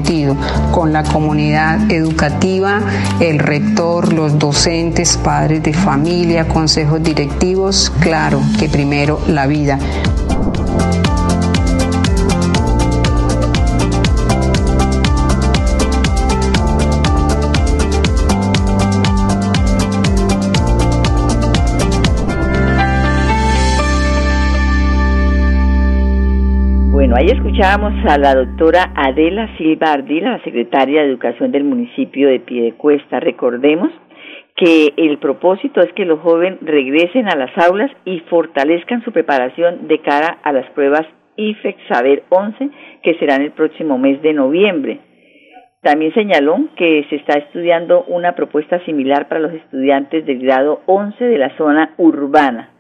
con 0.71 0.93
la 0.93 1.03
comunidad 1.03 1.91
educativa, 1.91 2.81
el 3.19 3.39
rector, 3.39 4.13
los 4.13 4.37
docentes, 4.37 5.17
padres 5.17 5.63
de 5.63 5.73
familia, 5.73 6.47
consejos 6.47 7.01
directivos, 7.01 7.91
claro 7.99 8.41
que 8.59 8.69
primero 8.69 9.19
la 9.27 9.47
vida. 9.47 9.79
Ahí 27.15 27.27
escuchábamos 27.27 27.93
a 28.05 28.17
la 28.17 28.35
doctora 28.35 28.91
Adela 28.95 29.55
Silva 29.57 29.93
Ardila, 29.93 30.31
la 30.31 30.43
secretaria 30.43 31.01
de 31.01 31.07
Educación 31.07 31.51
del 31.51 31.63
municipio 31.63 32.27
de 32.27 32.39
Piedecuesta. 32.39 33.19
Recordemos 33.19 33.91
que 34.55 34.93
el 34.97 35.17
propósito 35.17 35.81
es 35.81 35.93
que 35.93 36.05
los 36.05 36.19
jóvenes 36.19 36.59
regresen 36.61 37.27
a 37.27 37.35
las 37.35 37.51
aulas 37.57 37.91
y 38.03 38.19
fortalezcan 38.21 39.03
su 39.03 39.11
preparación 39.11 39.87
de 39.87 39.99
cara 40.01 40.39
a 40.43 40.51
las 40.51 40.69
pruebas 40.71 41.05
IFEX 41.37 41.79
Saber 41.87 42.23
11 42.29 42.69
que 43.03 43.15
serán 43.19 43.41
el 43.41 43.51
próximo 43.51 43.97
mes 43.97 44.21
de 44.21 44.33
noviembre. 44.33 44.99
También 45.81 46.13
señaló 46.13 46.57
que 46.75 47.05
se 47.09 47.17
está 47.17 47.37
estudiando 47.37 48.03
una 48.05 48.33
propuesta 48.33 48.83
similar 48.85 49.29
para 49.29 49.39
los 49.39 49.53
estudiantes 49.53 50.25
del 50.25 50.39
grado 50.39 50.81
11 50.87 51.23
de 51.23 51.37
la 51.37 51.55
zona 51.57 51.93
urbana. 51.97 52.71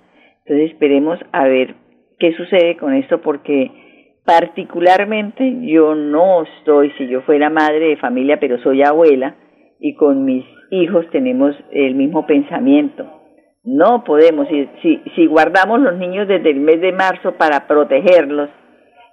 Entonces 0.45 0.71
esperemos 0.71 1.19
a 1.31 1.45
ver 1.45 1.75
qué 2.19 2.33
sucede 2.33 2.75
con 2.77 2.93
esto 2.93 3.21
porque 3.21 3.86
Particularmente 4.27 5.55
yo 5.61 5.95
no 5.95 6.43
estoy, 6.43 6.91
si 6.97 7.07
yo 7.07 7.21
fuera 7.21 7.49
madre 7.49 7.87
de 7.87 7.95
familia, 7.95 8.37
pero 8.41 8.61
soy 8.61 8.83
abuela 8.83 9.37
y 9.79 9.95
con 9.95 10.25
mis 10.25 10.43
hijos 10.69 11.05
tenemos 11.13 11.55
el 11.71 11.95
mismo 11.95 12.27
pensamiento. 12.27 13.05
No 13.63 14.03
podemos, 14.03 14.49
si, 14.81 15.01
si, 15.15 15.25
guardamos 15.27 15.79
los 15.79 15.95
niños 15.95 16.27
desde 16.27 16.49
el 16.49 16.59
mes 16.59 16.81
de 16.81 16.91
marzo 16.91 17.35
para 17.37 17.67
protegerlos 17.67 18.49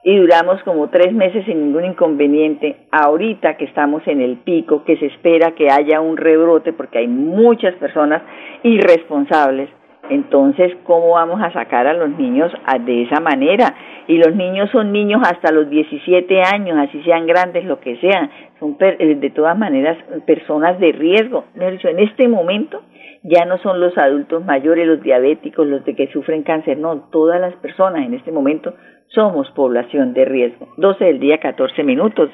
y 0.03 0.17
duramos 0.17 0.61
como 0.65 0.91
tres 0.91 1.13
meses 1.13 1.45
sin 1.45 1.61
ningún 1.61 1.85
inconveniente, 1.85 2.89
ahorita 2.91 3.57
que 3.57 3.67
estamos 3.67 4.03
en 4.09 4.21
el 4.21 4.39
pico, 4.39 4.83
que 4.83 4.97
se 4.97 5.07
espera 5.07 5.53
que 5.53 5.71
haya 5.71 6.01
un 6.01 6.17
rebrote 6.17 6.73
porque 6.73 6.99
hay 6.99 7.07
muchas 7.07 7.77
personas 7.77 8.21
irresponsables, 8.65 9.71
entonces, 10.11 10.73
¿cómo 10.85 11.13
vamos 11.13 11.41
a 11.43 11.53
sacar 11.53 11.87
a 11.87 11.95
los 11.95 12.11
niños 12.11 12.53
de 12.85 13.03
esa 13.03 13.21
manera? 13.21 13.75
Y 14.07 14.19
los 14.19 14.35
niños 14.35 14.71
son 14.71 14.93
niños 14.93 15.23
hasta 15.25 15.51
los 15.51 15.71
17 15.71 16.43
años, 16.43 16.77
así 16.79 17.03
sean 17.05 17.27
grandes, 17.27 17.65
lo 17.65 17.81
que 17.81 17.97
sean. 17.97 18.31
Son 18.61 18.77
eh, 18.81 19.15
de 19.15 19.31
todas 19.31 19.57
maneras 19.57 19.97
personas 20.27 20.79
de 20.79 20.93
riesgo. 20.93 21.45
En 21.55 21.99
este 21.99 22.29
momento 22.29 22.83
ya 23.23 23.47
no 23.47 23.57
son 23.59 23.81
los 23.81 23.97
adultos 23.97 24.45
mayores, 24.45 24.87
los 24.87 25.03
diabéticos, 25.03 25.67
los 25.67 25.85
de 25.87 25.95
que 25.95 26.09
sufren 26.09 26.43
cáncer, 26.43 26.77
no, 26.77 27.09
todas 27.11 27.41
las 27.41 27.55
personas 27.57 28.05
en 28.05 28.13
este 28.13 28.31
momento 28.31 28.75
somos 29.09 29.51
población 29.53 30.13
de 30.13 30.27
riesgo. 30.27 30.69
12 30.77 31.05
del 31.05 31.21
día, 31.21 31.39
14 31.39 31.83
minutos. 31.83 32.31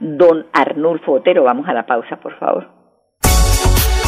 Don 0.00 0.46
Arnulfo 0.52 1.12
Otero, 1.12 1.44
vamos 1.44 1.68
a 1.68 1.72
la 1.72 1.86
pausa, 1.86 2.16
por 2.16 2.34
favor. 2.38 2.83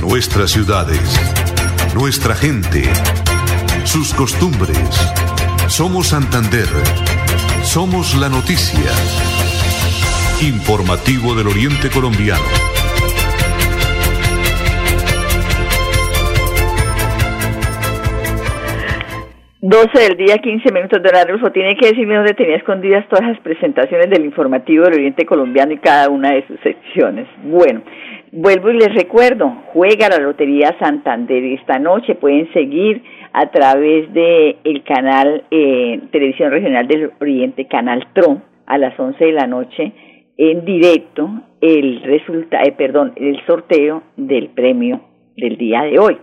nuestras 0.00 0.50
ciudades, 0.50 0.98
nuestra 1.94 2.34
gente, 2.34 2.82
sus 3.84 4.14
costumbres. 4.14 4.78
Somos 5.68 6.08
Santander. 6.08 6.68
Somos 7.62 8.14
la 8.16 8.28
noticia. 8.28 8.90
Informativo 10.42 11.34
del 11.34 11.48
Oriente 11.48 11.90
Colombiano. 11.90 12.40
12 19.62 20.00
del 20.00 20.16
día, 20.16 20.38
15 20.38 20.72
minutos. 20.72 21.02
Don 21.02 21.14
Adolfo, 21.14 21.52
tiene 21.52 21.76
que 21.76 21.88
decirme 21.88 22.16
dónde 22.16 22.34
tenía 22.34 22.56
escondidas 22.56 23.06
todas 23.08 23.24
las 23.28 23.38
presentaciones 23.40 24.08
del 24.10 24.24
informativo 24.24 24.84
del 24.84 24.94
Oriente 24.94 25.26
Colombiano 25.26 25.72
y 25.72 25.78
cada 25.78 26.08
una 26.08 26.32
de 26.32 26.46
sus 26.46 26.58
secciones. 26.60 27.28
Bueno, 27.44 27.82
Vuelvo 28.32 28.70
y 28.70 28.74
les 28.74 28.94
recuerdo, 28.94 29.52
juega 29.72 30.08
la 30.08 30.18
Lotería 30.18 30.76
Santander 30.78 31.42
esta 31.46 31.80
noche, 31.80 32.14
pueden 32.14 32.52
seguir 32.52 33.02
a 33.32 33.50
través 33.50 34.12
de 34.12 34.56
el 34.62 34.84
canal 34.84 35.42
eh, 35.50 36.00
Televisión 36.12 36.52
Regional 36.52 36.86
del 36.86 37.10
Oriente, 37.20 37.66
Canal 37.66 38.06
TRO, 38.12 38.40
a 38.66 38.78
las 38.78 38.98
11 38.98 39.24
de 39.24 39.32
la 39.32 39.48
noche, 39.48 39.92
en 40.36 40.64
directo, 40.64 41.28
el 41.60 42.02
resulta, 42.02 42.62
eh, 42.62 42.70
perdón, 42.70 43.14
el 43.16 43.44
sorteo 43.46 44.04
del 44.16 44.50
premio 44.50 45.00
del 45.36 45.56
día 45.56 45.82
de 45.82 45.98
hoy, 45.98 46.16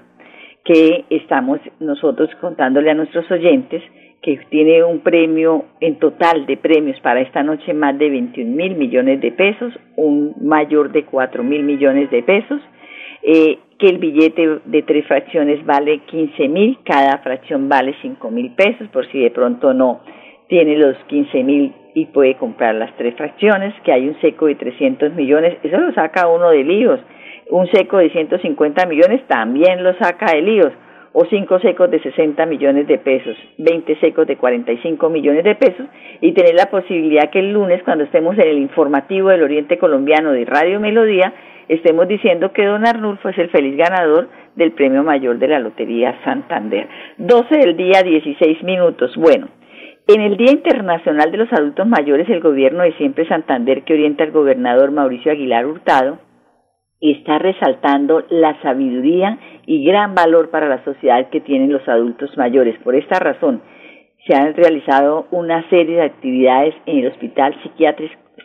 que 0.63 1.03
estamos 1.09 1.59
nosotros 1.81 2.29
contándole 2.39 2.89
a 2.89 2.93
nuestros 2.93 3.29
oyentes 3.29 3.83
que 4.21 4.37
tiene 4.49 4.83
un 4.83 4.99
premio 4.99 5.65
en 5.79 5.99
total 5.99 6.45
de 6.45 6.57
premios 6.57 6.99
para 7.01 7.21
esta 7.21 7.43
noche 7.43 7.73
más 7.73 7.97
de 7.97 8.09
21 8.09 8.55
mil 8.55 8.75
millones 8.75 9.21
de 9.21 9.31
pesos, 9.31 9.73
un 9.95 10.33
mayor 10.41 10.91
de 10.91 11.05
4 11.05 11.43
mil 11.43 11.63
millones 11.63 12.09
de 12.09 12.23
pesos, 12.23 12.61
eh, 13.23 13.59
que 13.77 13.87
el 13.87 13.99
billete 13.99 14.59
de 14.65 14.81
tres 14.81 15.05
fracciones 15.05 15.63
vale 15.65 15.99
15 15.99 16.47
mil, 16.47 16.79
cada 16.83 17.19
fracción 17.19 17.69
vale 17.69 17.95
5 18.01 18.31
mil 18.31 18.51
pesos, 18.53 18.87
por 18.89 19.09
si 19.11 19.19
de 19.19 19.31
pronto 19.31 19.73
no 19.73 20.01
tiene 20.47 20.77
los 20.77 20.97
15 21.07 21.43
mil 21.43 21.73
y 21.93 22.05
puede 22.05 22.35
comprar 22.35 22.75
las 22.75 22.95
tres 22.97 23.15
fracciones, 23.15 23.73
que 23.83 23.91
hay 23.91 24.07
un 24.07 24.19
seco 24.21 24.47
de 24.47 24.55
300 24.55 25.13
millones, 25.13 25.57
eso 25.63 25.77
lo 25.77 25.93
saca 25.93 26.27
uno 26.27 26.49
de 26.49 26.63
líos, 26.63 26.99
un 27.49 27.67
seco 27.67 27.97
de 27.97 28.09
150 28.09 28.85
millones 28.87 29.21
también 29.27 29.83
lo 29.83 29.93
saca 29.97 30.33
de 30.33 30.41
líos, 30.41 30.73
o 31.19 31.25
cinco 31.25 31.59
secos 31.59 31.89
de 31.89 31.99
60 31.99 32.45
millones 32.45 32.85
de 32.85 32.99
pesos, 32.99 33.35
20 33.57 33.99
secos 34.01 34.27
de 34.27 34.37
45 34.37 35.09
millones 35.09 35.43
de 35.43 35.55
pesos 35.55 35.87
y 36.21 36.31
tener 36.33 36.53
la 36.53 36.67
posibilidad 36.67 37.31
que 37.31 37.39
el 37.39 37.53
lunes 37.53 37.81
cuando 37.81 38.03
estemos 38.03 38.37
en 38.37 38.47
el 38.47 38.59
informativo 38.59 39.29
del 39.29 39.41
Oriente 39.41 39.79
Colombiano 39.79 40.31
de 40.31 40.45
Radio 40.45 40.79
Melodía 40.79 41.33
estemos 41.69 42.07
diciendo 42.07 42.51
que 42.53 42.65
don 42.65 42.85
Arnulfo 42.85 43.29
es 43.29 43.37
el 43.39 43.49
feliz 43.49 43.75
ganador 43.75 44.29
del 44.55 44.73
premio 44.73 45.01
mayor 45.01 45.39
de 45.39 45.47
la 45.47 45.57
Lotería 45.57 46.19
Santander. 46.23 46.87
12 47.17 47.57
del 47.57 47.75
día, 47.75 48.03
16 48.03 48.61
minutos. 48.61 49.15
Bueno, 49.15 49.47
en 50.07 50.21
el 50.21 50.37
Día 50.37 50.51
Internacional 50.51 51.31
de 51.31 51.37
los 51.37 51.51
Adultos 51.51 51.87
Mayores, 51.87 52.29
el 52.29 52.41
gobierno 52.41 52.83
de 52.83 52.93
Siempre 52.93 53.27
Santander, 53.27 53.81
que 53.85 53.93
orienta 53.95 54.23
al 54.23 54.29
gobernador 54.29 54.91
Mauricio 54.91 55.31
Aguilar 55.31 55.65
Hurtado, 55.65 56.19
está 57.01 57.37
resaltando 57.39 58.23
la 58.29 58.59
sabiduría 58.61 59.37
y 59.65 59.85
gran 59.85 60.15
valor 60.15 60.49
para 60.49 60.67
la 60.67 60.83
sociedad 60.83 61.29
que 61.29 61.41
tienen 61.41 61.71
los 61.71 61.87
adultos 61.87 62.35
mayores. 62.37 62.77
Por 62.83 62.95
esta 62.95 63.19
razón, 63.19 63.61
se 64.25 64.35
han 64.35 64.53
realizado 64.55 65.27
una 65.31 65.67
serie 65.69 65.97
de 65.97 66.03
actividades 66.03 66.75
en 66.85 66.99
el 66.99 67.07
Hospital 67.07 67.55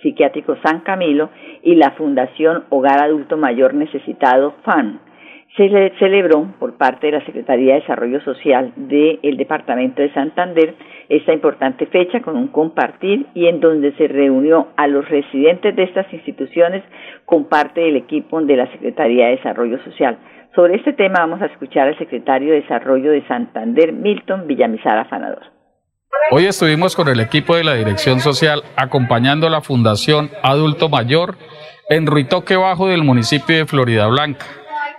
Psiquiátrico 0.02 0.56
San 0.64 0.80
Camilo 0.80 1.30
y 1.62 1.74
la 1.76 1.92
Fundación 1.92 2.64
Hogar 2.70 3.02
Adulto 3.02 3.36
Mayor 3.36 3.74
Necesitado 3.74 4.54
FAN 4.64 5.00
se 5.56 5.68
le 5.68 5.92
celebró 5.98 6.46
por 6.58 6.78
parte 6.78 7.08
de 7.08 7.18
la 7.18 7.26
Secretaría 7.26 7.74
de 7.74 7.80
Desarrollo 7.80 8.22
Social 8.22 8.72
del 8.76 9.36
Departamento 9.36 10.00
de 10.00 10.12
Santander 10.14 10.74
esta 11.08 11.34
importante 11.34 11.86
fecha 11.86 12.22
con 12.22 12.36
un 12.36 12.48
compartir 12.48 13.26
y 13.34 13.46
en 13.46 13.60
donde 13.60 13.92
se 13.96 14.08
reunió 14.08 14.68
a 14.76 14.86
los 14.86 15.06
residentes 15.08 15.76
de 15.76 15.82
estas 15.82 16.10
instituciones 16.12 16.82
con 17.26 17.48
parte 17.48 17.82
del 17.82 17.96
equipo 17.96 18.40
de 18.40 18.56
la 18.56 18.70
Secretaría 18.72 19.26
de 19.26 19.36
Desarrollo 19.36 19.78
Social. 19.84 20.18
Sobre 20.54 20.76
este 20.76 20.94
tema 20.94 21.20
vamos 21.20 21.42
a 21.42 21.46
escuchar 21.46 21.88
al 21.88 21.98
secretario 21.98 22.52
de 22.52 22.62
Desarrollo 22.62 23.10
de 23.10 23.26
Santander, 23.26 23.92
Milton 23.92 24.46
Villamizar 24.46 24.98
Afanador. 24.98 25.42
Hoy 26.30 26.46
estuvimos 26.46 26.96
con 26.96 27.08
el 27.08 27.20
equipo 27.20 27.56
de 27.56 27.64
la 27.64 27.74
Dirección 27.74 28.20
Social 28.20 28.62
acompañando 28.76 29.46
a 29.46 29.50
la 29.50 29.60
Fundación 29.60 30.30
Adulto 30.42 30.88
Mayor 30.88 31.36
en 31.90 32.06
Ruitoque 32.06 32.56
Bajo 32.56 32.88
del 32.88 33.02
municipio 33.02 33.56
de 33.56 33.66
Florida 33.66 34.06
Blanca 34.06 34.46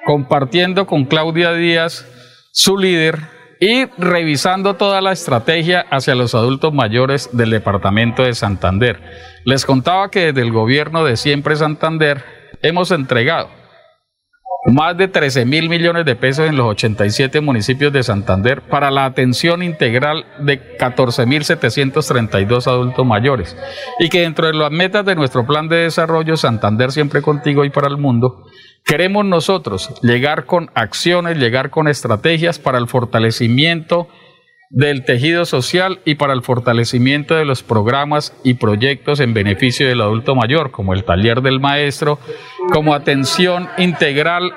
compartiendo 0.06 0.86
con 0.86 1.06
Claudia 1.06 1.54
Díaz, 1.54 2.06
su 2.52 2.78
líder, 2.78 3.20
y 3.60 3.86
revisando 3.98 4.74
toda 4.74 5.00
la 5.00 5.14
estrategia 5.14 5.86
hacia 5.90 6.16
los 6.16 6.36
adultos 6.36 6.74
mayores 6.74 7.30
del 7.32 7.50
departamento 7.50 8.24
de 8.24 8.34
Santander. 8.34 9.02
Les 9.46 9.66
contaba 9.66 10.12
que 10.12 10.28
desde 10.28 10.42
el 10.42 10.52
gobierno 10.52 11.06
de 11.06 11.16
Siempre 11.16 11.56
Santander 11.56 12.26
hemos 12.62 12.92
entregado 12.92 13.48
más 14.66 14.98
de 14.98 15.08
13 15.08 15.46
mil 15.46 15.70
millones 15.70 16.06
de 16.06 16.16
pesos 16.16 16.48
en 16.48 16.58
los 16.58 16.68
87 16.68 17.40
municipios 17.40 17.92
de 17.94 18.04
Santander 18.04 18.62
para 18.62 18.92
la 18.92 19.06
atención 19.06 19.64
integral 19.64 20.26
de 20.40 20.76
14 20.78 21.26
mil 21.26 21.44
732 21.46 22.68
adultos 22.68 23.06
mayores 23.06 23.58
y 24.00 24.10
que 24.10 24.22
dentro 24.22 24.48
de 24.48 24.54
las 24.54 24.72
metas 24.72 25.06
de 25.06 25.16
nuestro 25.16 25.46
plan 25.46 25.68
de 25.70 25.78
desarrollo 25.78 26.38
Santander 26.38 26.92
siempre 26.92 27.22
contigo 27.22 27.64
y 27.66 27.70
para 27.70 27.88
el 27.88 27.98
mundo 27.98 28.46
Queremos 28.86 29.26
nosotros 29.26 29.90
llegar 30.02 30.46
con 30.46 30.70
acciones, 30.76 31.38
llegar 31.38 31.70
con 31.70 31.88
estrategias 31.88 32.60
para 32.60 32.78
el 32.78 32.88
fortalecimiento 32.88 34.10
del 34.70 35.06
tejido 35.06 35.46
social 35.46 36.00
y 36.04 36.16
para 36.16 36.34
el 36.34 36.42
fortalecimiento 36.42 37.36
de 37.36 37.46
los 37.46 37.64
programas 37.64 38.36
y 38.44 38.56
proyectos 38.56 39.20
en 39.20 39.34
beneficio 39.34 39.88
del 39.88 40.02
adulto 40.02 40.36
mayor, 40.36 40.72
como 40.72 40.94
el 40.94 41.04
taller 41.04 41.42
del 41.42 41.60
maestro, 41.60 42.20
como 42.72 42.94
atención 42.94 43.70
integral 43.78 44.52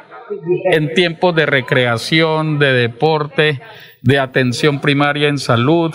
en 0.73 0.95
tiempos 0.95 1.35
de 1.35 1.47
recreación, 1.47 2.59
de 2.59 2.73
deporte, 2.73 3.61
de 4.03 4.19
atención 4.19 4.81
primaria 4.81 5.29
en 5.29 5.39
salud 5.39 5.95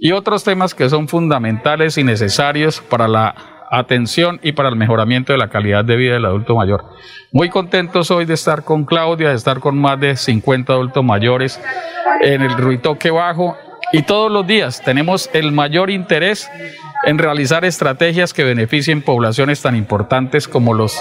y 0.00 0.12
otros 0.12 0.44
temas 0.44 0.74
que 0.74 0.88
son 0.90 1.08
fundamentales 1.08 1.96
y 1.96 2.04
necesarios 2.04 2.80
para 2.80 3.06
la 3.06 3.59
atención 3.70 4.40
y 4.42 4.52
para 4.52 4.68
el 4.68 4.76
mejoramiento 4.76 5.32
de 5.32 5.38
la 5.38 5.48
calidad 5.48 5.84
de 5.84 5.96
vida 5.96 6.14
del 6.14 6.24
adulto 6.24 6.56
mayor. 6.56 6.84
Muy 7.32 7.48
contentos 7.48 8.10
hoy 8.10 8.24
de 8.24 8.34
estar 8.34 8.64
con 8.64 8.84
Claudia, 8.84 9.30
de 9.30 9.36
estar 9.36 9.60
con 9.60 9.78
más 9.78 9.98
de 10.00 10.16
50 10.16 10.72
adultos 10.72 11.04
mayores 11.04 11.60
en 12.20 12.42
el 12.42 12.56
Ruitoque 12.56 13.10
Bajo 13.10 13.56
y 13.92 14.02
todos 14.02 14.30
los 14.30 14.46
días 14.46 14.82
tenemos 14.82 15.30
el 15.32 15.52
mayor 15.52 15.90
interés 15.90 16.50
en 17.06 17.18
realizar 17.18 17.64
estrategias 17.64 18.34
que 18.34 18.44
beneficien 18.44 19.02
poblaciones 19.02 19.62
tan 19.62 19.76
importantes 19.76 20.48
como 20.48 20.74
los 20.74 21.00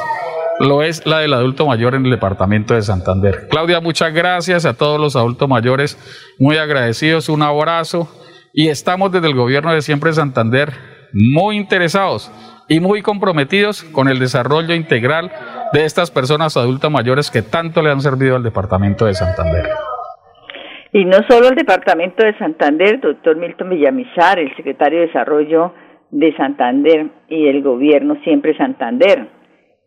lo 0.60 0.84
es 0.84 1.06
la 1.06 1.20
del 1.20 1.34
adulto 1.34 1.66
mayor 1.66 1.96
en 1.96 2.06
el 2.06 2.12
departamento 2.12 2.74
de 2.74 2.82
Santander. 2.82 3.48
Claudia, 3.50 3.80
muchas 3.80 4.14
gracias 4.14 4.66
a 4.66 4.74
todos 4.74 5.00
los 5.00 5.16
adultos 5.16 5.48
mayores, 5.48 5.98
muy 6.38 6.58
agradecidos, 6.58 7.30
un 7.30 7.42
abrazo 7.42 8.12
y 8.54 8.68
estamos 8.68 9.12
desde 9.12 9.28
el 9.28 9.36
gobierno 9.36 9.74
de 9.74 9.82
siempre 9.82 10.12
Santander 10.12 10.74
muy 11.14 11.58
interesados 11.58 12.30
y 12.70 12.80
muy 12.80 13.02
comprometidos 13.02 13.84
con 13.84 14.08
el 14.08 14.20
desarrollo 14.20 14.76
integral 14.76 15.32
de 15.74 15.86
estas 15.86 16.12
personas 16.12 16.56
adultas 16.56 16.92
mayores 16.92 17.32
que 17.32 17.42
tanto 17.42 17.82
le 17.82 17.92
han 17.92 18.00
servido 18.00 18.36
al 18.36 18.44
Departamento 18.44 19.06
de 19.06 19.16
Santander. 19.16 19.66
Y 20.94 21.06
no 21.06 21.18
solo 21.28 21.50
el 21.50 21.56
Departamento 21.56 22.24
de 22.24 22.38
Santander, 22.38 23.00
doctor 23.00 23.36
Milton 23.36 23.70
Villamizar, 23.70 24.40
el 24.40 24.56
secretario 24.56 25.00
de 25.00 25.08
Desarrollo 25.08 25.74
de 26.12 26.36
Santander 26.36 27.08
y 27.28 27.48
el 27.48 27.62
gobierno 27.62 28.18
siempre 28.24 28.56
Santander. 28.58 29.28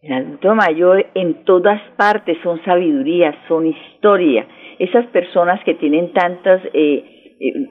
El 0.02 0.12
adulto 0.12 0.54
mayor 0.54 1.06
en 1.14 1.44
todas 1.44 1.80
partes 1.96 2.36
son 2.42 2.62
sabiduría, 2.64 3.34
son 3.46 3.66
historia. 3.66 4.46
Esas 4.78 5.06
personas 5.06 5.62
que 5.64 5.74
tienen 5.74 6.12
tantas 6.12 6.60
eh, 6.72 7.11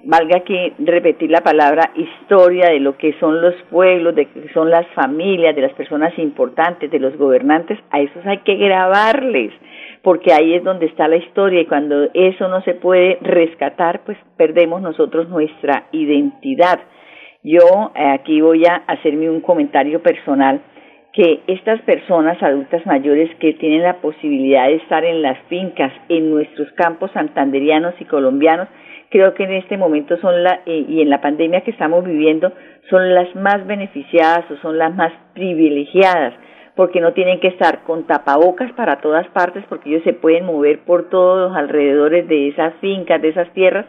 valga 0.03 0.41
que 0.41 0.73
repetir 0.79 1.31
la 1.31 1.41
palabra 1.41 1.91
historia 1.95 2.69
de 2.69 2.79
lo 2.79 2.97
que 2.97 3.13
son 3.19 3.41
los 3.41 3.55
pueblos, 3.69 4.13
de 4.15 4.25
que 4.25 4.49
son 4.53 4.69
las 4.69 4.85
familias, 4.87 5.55
de 5.55 5.61
las 5.61 5.73
personas 5.73 6.17
importantes, 6.19 6.91
de 6.91 6.99
los 6.99 7.17
gobernantes, 7.17 7.79
a 7.89 8.01
esos 8.01 8.25
hay 8.25 8.39
que 8.39 8.55
grabarles, 8.55 9.53
porque 10.01 10.33
ahí 10.33 10.55
es 10.55 10.63
donde 10.63 10.87
está 10.87 11.07
la 11.07 11.15
historia 11.15 11.61
y 11.61 11.67
cuando 11.67 12.09
eso 12.13 12.49
no 12.49 12.61
se 12.63 12.73
puede 12.73 13.17
rescatar, 13.21 14.01
pues 14.05 14.17
perdemos 14.35 14.81
nosotros 14.81 15.29
nuestra 15.29 15.87
identidad. 15.93 16.81
Yo 17.43 17.91
eh, 17.95 18.09
aquí 18.09 18.41
voy 18.41 18.65
a 18.65 18.83
hacerme 18.87 19.29
un 19.29 19.41
comentario 19.41 20.01
personal 20.01 20.61
que 21.13 21.41
estas 21.47 21.81
personas 21.81 22.41
adultas 22.41 22.85
mayores 22.85 23.33
que 23.39 23.53
tienen 23.53 23.83
la 23.83 23.97
posibilidad 23.97 24.67
de 24.67 24.75
estar 24.75 25.03
en 25.03 25.21
las 25.21 25.37
fincas, 25.49 25.91
en 26.09 26.29
nuestros 26.29 26.71
campos 26.73 27.11
santanderianos 27.13 27.93
y 27.99 28.05
colombianos, 28.05 28.67
creo 29.11 29.33
que 29.33 29.43
en 29.43 29.51
este 29.51 29.77
momento 29.77 30.17
son 30.17 30.41
la, 30.43 30.61
eh, 30.65 30.85
y 30.87 31.01
en 31.01 31.09
la 31.09 31.21
pandemia 31.21 31.61
que 31.61 31.71
estamos 31.71 32.03
viviendo, 32.03 32.51
son 32.89 33.13
las 33.13 33.35
más 33.35 33.67
beneficiadas 33.67 34.49
o 34.49 34.55
son 34.61 34.77
las 34.77 34.95
más 34.95 35.11
privilegiadas, 35.33 36.33
porque 36.75 37.01
no 37.01 37.13
tienen 37.13 37.39
que 37.41 37.49
estar 37.49 37.83
con 37.83 38.07
tapabocas 38.07 38.71
para 38.73 39.01
todas 39.01 39.27
partes, 39.27 39.63
porque 39.67 39.89
ellos 39.89 40.03
se 40.03 40.13
pueden 40.13 40.45
mover 40.45 40.79
por 40.79 41.09
todos 41.09 41.49
los 41.49 41.57
alrededores 41.57 42.27
de 42.27 42.47
esas 42.47 42.73
fincas, 42.75 43.21
de 43.21 43.29
esas 43.29 43.51
tierras, 43.53 43.85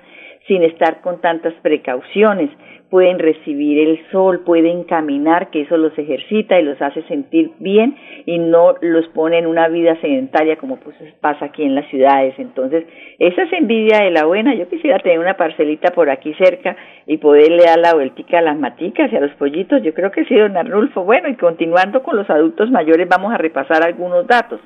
sin 0.46 0.62
estar 0.62 1.00
con 1.00 1.20
tantas 1.20 1.54
precauciones 1.62 2.50
pueden 2.92 3.18
recibir 3.18 3.88
el 3.88 4.10
sol, 4.10 4.42
pueden 4.44 4.84
caminar, 4.84 5.48
que 5.48 5.62
eso 5.62 5.78
los 5.78 5.96
ejercita 5.98 6.60
y 6.60 6.62
los 6.62 6.80
hace 6.82 7.02
sentir 7.04 7.50
bien 7.58 7.96
y 8.26 8.38
no 8.38 8.74
los 8.82 9.08
pone 9.14 9.38
en 9.38 9.46
una 9.46 9.66
vida 9.68 9.98
sedentaria 10.02 10.56
como 10.56 10.76
pues 10.76 10.94
pasa 11.22 11.46
aquí 11.46 11.62
en 11.62 11.74
las 11.74 11.88
ciudades. 11.88 12.34
Entonces, 12.36 12.84
esa 13.18 13.44
es 13.44 13.52
envidia 13.54 14.04
de 14.04 14.10
la 14.10 14.26
buena. 14.26 14.54
Yo 14.54 14.68
quisiera 14.68 14.98
tener 14.98 15.20
una 15.20 15.38
parcelita 15.38 15.92
por 15.92 16.10
aquí 16.10 16.34
cerca 16.34 16.76
y 17.06 17.16
poderle 17.16 17.64
dar 17.64 17.78
la 17.78 17.94
vueltica 17.94 18.40
a 18.40 18.42
las 18.42 18.58
maticas 18.58 19.10
y 19.10 19.16
a 19.16 19.20
los 19.20 19.32
pollitos. 19.36 19.82
Yo 19.82 19.94
creo 19.94 20.10
que 20.10 20.26
sí, 20.26 20.34
don 20.34 20.54
Arnulfo. 20.54 21.02
Bueno, 21.02 21.30
y 21.30 21.36
continuando 21.36 22.02
con 22.02 22.16
los 22.16 22.28
adultos 22.28 22.70
mayores, 22.70 23.08
vamos 23.08 23.32
a 23.32 23.38
repasar 23.38 23.82
algunos 23.82 24.26
datos. 24.26 24.60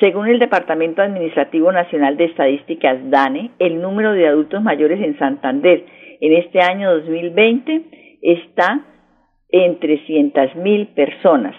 Según 0.00 0.28
el 0.28 0.38
Departamento 0.38 1.02
Administrativo 1.02 1.72
Nacional 1.72 2.16
de 2.16 2.26
Estadísticas, 2.26 2.98
DANE, 3.10 3.50
el 3.58 3.82
número 3.82 4.12
de 4.12 4.28
adultos 4.28 4.62
mayores 4.62 5.02
en 5.02 5.18
Santander 5.18 5.84
en 6.20 6.34
este 6.34 6.60
año 6.60 6.94
2020 6.98 8.18
está 8.22 8.82
en 9.50 9.80
300.000 9.80 10.94
personas. 10.94 11.56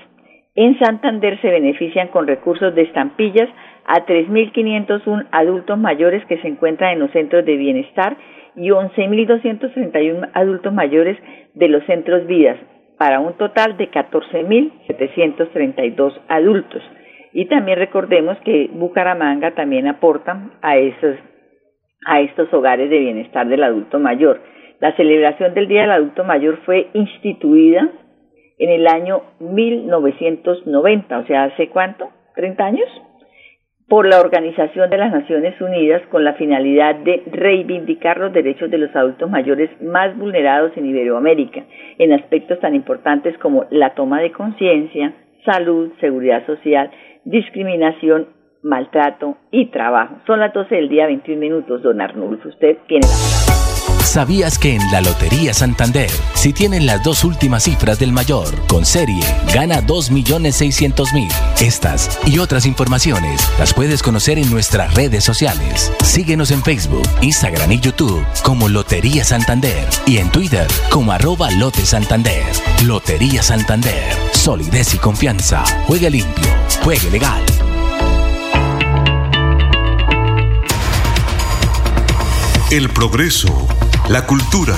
En 0.55 0.79
Santander 0.79 1.37
se 1.41 1.49
benefician 1.49 2.07
con 2.07 2.27
recursos 2.27 2.73
de 2.75 2.83
estampillas 2.83 3.49
a 3.85 4.05
3.501 4.05 5.27
adultos 5.31 5.77
mayores 5.77 6.25
que 6.27 6.37
se 6.37 6.47
encuentran 6.47 6.93
en 6.93 6.99
los 6.99 7.11
centros 7.11 7.43
de 7.43 7.57
bienestar 7.57 8.15
y 8.55 8.69
11.231 8.69 10.29
adultos 10.33 10.71
mayores 10.71 11.17
de 11.55 11.67
los 11.67 11.83
centros 11.85 12.25
vidas, 12.25 12.55
para 12.97 13.19
un 13.19 13.33
total 13.33 13.75
de 13.75 13.91
14.732 13.91 16.13
adultos. 16.29 16.81
Y 17.33 17.45
también 17.45 17.77
recordemos 17.77 18.37
que 18.39 18.69
Bucaramanga 18.71 19.53
también 19.55 19.87
aporta 19.87 20.51
a 20.61 20.77
esos 20.77 21.15
a 22.05 22.21
estos 22.21 22.51
hogares 22.53 22.89
de 22.89 22.97
bienestar 22.97 23.47
del 23.47 23.63
adulto 23.63 23.99
mayor. 23.99 24.41
La 24.79 24.95
celebración 24.95 25.53
del 25.53 25.67
Día 25.67 25.81
del 25.81 25.91
Adulto 25.91 26.23
Mayor 26.23 26.59
fue 26.65 26.87
instituida 26.93 27.89
en 28.57 28.69
el 28.69 28.87
año 28.87 29.23
1990, 29.39 31.19
o 31.19 31.25
sea, 31.25 31.43
¿hace 31.43 31.67
cuánto? 31.67 32.09
¿30 32.37 32.61
años? 32.61 32.89
por 33.89 34.07
la 34.07 34.21
Organización 34.21 34.91
de 34.91 34.97
las 34.97 35.11
Naciones 35.11 35.59
Unidas 35.59 36.03
con 36.11 36.23
la 36.23 36.33
finalidad 36.35 36.95
de 36.95 37.23
reivindicar 37.25 38.19
los 38.19 38.31
derechos 38.31 38.69
de 38.69 38.77
los 38.77 38.95
adultos 38.95 39.29
mayores 39.29 39.69
más 39.81 40.15
vulnerados 40.15 40.71
en 40.77 40.85
Iberoamérica, 40.85 41.63
en 41.97 42.13
aspectos 42.13 42.59
tan 42.59 42.75
importantes 42.75 43.35
como 43.39 43.65
la 43.71 43.95
toma 43.95 44.21
de 44.21 44.31
conciencia, 44.31 45.13
salud, 45.43 45.91
seguridad 45.99 46.45
social, 46.45 46.91
discriminación, 47.29 48.27
maltrato 48.63 49.37
y 49.51 49.67
trabajo. 49.67 50.15
Son 50.25 50.39
las 50.39 50.53
12 50.53 50.75
del 50.75 50.89
día, 50.89 51.05
21 51.05 51.39
minutos, 51.39 51.81
don 51.83 52.01
Arnulfo. 52.01 52.49
Usted 52.49 52.77
tiene 52.87 53.07
la 53.07 53.13
palabra. 53.13 53.59
¿Sabías 54.03 54.57
que 54.57 54.73
en 54.73 54.81
la 54.91 55.01
Lotería 55.01 55.53
Santander, 55.53 56.09
si 56.33 56.51
tienen 56.51 56.87
las 56.87 57.03
dos 57.03 57.23
últimas 57.23 57.63
cifras 57.63 57.99
del 57.99 58.11
mayor 58.11 58.47
con 58.67 58.83
serie, 58.83 59.21
gana 59.53 59.81
2.600.000? 59.81 61.27
Estas 61.61 62.19
y 62.25 62.39
otras 62.39 62.65
informaciones 62.65 63.39
las 63.59 63.71
puedes 63.71 64.01
conocer 64.01 64.39
en 64.39 64.49
nuestras 64.49 64.95
redes 64.95 65.23
sociales. 65.23 65.93
Síguenos 66.03 66.49
en 66.49 66.63
Facebook, 66.63 67.07
Instagram 67.21 67.71
y 67.71 67.79
YouTube 67.79 68.25
como 68.43 68.67
Lotería 68.67 69.23
Santander 69.23 69.87
y 70.07 70.17
en 70.17 70.31
Twitter 70.31 70.65
como 70.89 71.11
arroba 71.11 71.51
Lote 71.51 71.81
Santander. 71.81 72.43
Lotería 72.87 73.43
Santander, 73.43 74.11
solidez 74.31 74.95
y 74.95 74.97
confianza. 74.97 75.63
Juegue 75.85 76.09
limpio, 76.09 76.49
juegue 76.83 77.09
legal. 77.09 77.43
El 82.71 82.89
progreso 82.89 83.67
la 84.09 84.25
cultura, 84.25 84.75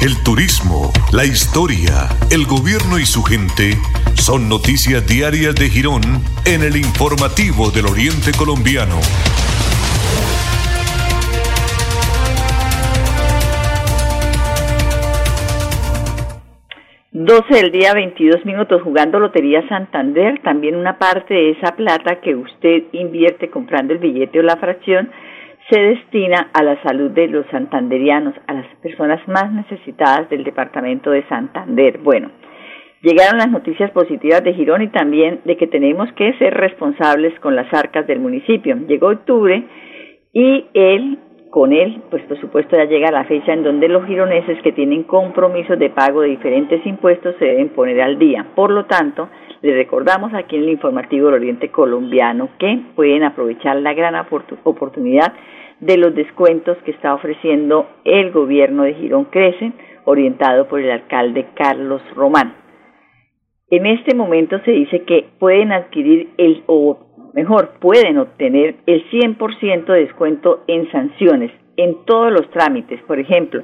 el 0.00 0.16
turismo, 0.22 0.90
la 1.12 1.26
historia, 1.26 2.08
el 2.30 2.46
gobierno 2.46 2.98
y 2.98 3.04
su 3.04 3.22
gente 3.22 3.78
son 4.14 4.48
noticias 4.48 5.06
diarias 5.06 5.54
de 5.54 5.68
Girón 5.68 6.24
en 6.46 6.62
el 6.62 6.76
informativo 6.76 7.70
del 7.70 7.84
Oriente 7.84 8.32
Colombiano. 8.32 8.98
12 17.30 17.62
del 17.62 17.70
día, 17.70 17.94
22 17.94 18.44
minutos 18.44 18.82
jugando 18.82 19.20
Lotería 19.20 19.62
Santander. 19.68 20.40
También 20.42 20.74
una 20.74 20.98
parte 20.98 21.32
de 21.32 21.50
esa 21.50 21.76
plata 21.76 22.20
que 22.20 22.34
usted 22.34 22.86
invierte 22.90 23.50
comprando 23.50 23.92
el 23.92 24.00
billete 24.00 24.40
o 24.40 24.42
la 24.42 24.56
fracción 24.56 25.08
se 25.70 25.80
destina 25.80 26.50
a 26.52 26.64
la 26.64 26.82
salud 26.82 27.12
de 27.12 27.28
los 27.28 27.46
santanderianos, 27.52 28.34
a 28.48 28.54
las 28.54 28.66
personas 28.82 29.20
más 29.28 29.52
necesitadas 29.52 30.28
del 30.28 30.42
departamento 30.42 31.12
de 31.12 31.22
Santander. 31.28 31.98
Bueno, 31.98 32.32
llegaron 33.00 33.38
las 33.38 33.48
noticias 33.48 33.92
positivas 33.92 34.42
de 34.42 34.54
Girón 34.54 34.82
y 34.82 34.88
también 34.88 35.40
de 35.44 35.56
que 35.56 35.68
tenemos 35.68 36.12
que 36.14 36.32
ser 36.32 36.52
responsables 36.54 37.38
con 37.38 37.54
las 37.54 37.72
arcas 37.72 38.08
del 38.08 38.18
municipio. 38.18 38.74
Llegó 38.88 39.06
octubre 39.06 39.62
y 40.32 40.64
él, 40.74 41.16
con 41.50 41.72
él, 41.72 42.02
pues 42.10 42.22
por 42.24 42.40
supuesto 42.40 42.76
ya 42.76 42.84
llega 42.84 43.10
la 43.10 43.24
fecha 43.24 43.52
en 43.52 43.64
donde 43.64 43.88
los 43.88 44.06
gironeses 44.06 44.62
que 44.62 44.72
tienen 44.72 45.02
compromisos 45.02 45.78
de 45.78 45.90
pago 45.90 46.22
de 46.22 46.28
diferentes 46.28 46.84
impuestos 46.86 47.34
se 47.38 47.44
deben 47.44 47.70
poner 47.70 48.00
al 48.00 48.18
día. 48.18 48.46
Por 48.54 48.70
lo 48.70 48.86
tanto, 48.86 49.28
les 49.60 49.74
recordamos 49.74 50.32
aquí 50.32 50.56
en 50.56 50.62
el 50.62 50.70
informativo 50.70 51.26
del 51.26 51.34
Oriente 51.36 51.70
Colombiano 51.70 52.50
que 52.58 52.80
pueden 52.94 53.24
aprovechar 53.24 53.76
la 53.76 53.92
gran 53.94 54.14
oportunidad 54.64 55.34
de 55.80 55.96
los 55.96 56.14
descuentos 56.14 56.78
que 56.84 56.92
está 56.92 57.14
ofreciendo 57.14 57.86
el 58.04 58.30
gobierno 58.30 58.84
de 58.84 58.94
Girón 58.94 59.24
Crece, 59.24 59.72
orientado 60.04 60.68
por 60.68 60.80
el 60.80 60.90
alcalde 60.90 61.48
Carlos 61.54 62.02
Román. 62.14 62.54
En 63.68 63.86
este 63.86 64.14
momento 64.14 64.58
se 64.64 64.72
dice 64.72 65.02
que 65.02 65.28
pueden 65.38 65.72
adquirir 65.72 66.30
el, 66.38 66.62
o 66.66 67.09
mejor, 67.34 67.72
pueden 67.80 68.18
obtener 68.18 68.76
el 68.86 69.08
100% 69.10 69.86
de 69.86 70.00
descuento 70.00 70.64
en 70.66 70.90
sanciones 70.90 71.52
en 71.76 72.04
todos 72.04 72.32
los 72.32 72.50
trámites, 72.50 73.00
por 73.02 73.18
ejemplo, 73.18 73.62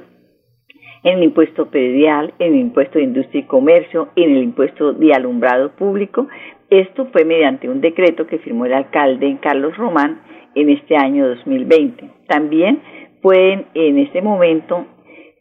en 1.03 1.17
el 1.19 1.23
impuesto 1.23 1.69
predial, 1.69 2.33
en 2.39 2.53
el 2.53 2.59
impuesto 2.59 2.97
de 2.97 3.05
industria 3.05 3.41
y 3.41 3.45
comercio, 3.45 4.09
en 4.15 4.35
el 4.35 4.43
impuesto 4.43 4.93
de 4.93 5.13
alumbrado 5.13 5.71
público. 5.75 6.27
Esto 6.69 7.07
fue 7.11 7.23
mediante 7.23 7.69
un 7.69 7.81
decreto 7.81 8.27
que 8.27 8.39
firmó 8.39 8.65
el 8.65 8.73
alcalde 8.73 9.37
Carlos 9.41 9.77
Román 9.77 10.21
en 10.55 10.69
este 10.69 10.97
año 10.97 11.27
2020. 11.27 12.09
También 12.27 12.81
pueden 13.21 13.67
en 13.73 13.99
este 13.99 14.21
momento 14.21 14.85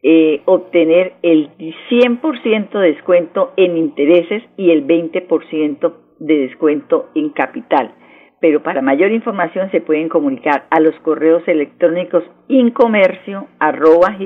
eh, 0.02 0.42
obtener 0.44 1.14
el 1.22 1.50
100% 1.90 2.70
de 2.78 2.92
descuento 2.92 3.52
en 3.56 3.76
intereses 3.76 4.42
y 4.56 4.70
el 4.70 4.86
20% 4.86 5.94
de 6.18 6.38
descuento 6.38 7.08
en 7.14 7.30
capital. 7.30 7.94
Pero 8.40 8.62
para 8.62 8.82
mayor 8.82 9.12
información 9.12 9.70
se 9.70 9.80
pueden 9.80 10.08
comunicar 10.08 10.64
a 10.70 10.80
los 10.80 10.94
correos 11.00 11.42
electrónicos 11.46 12.22
incomercio 12.48 13.46
arroba 13.58 14.16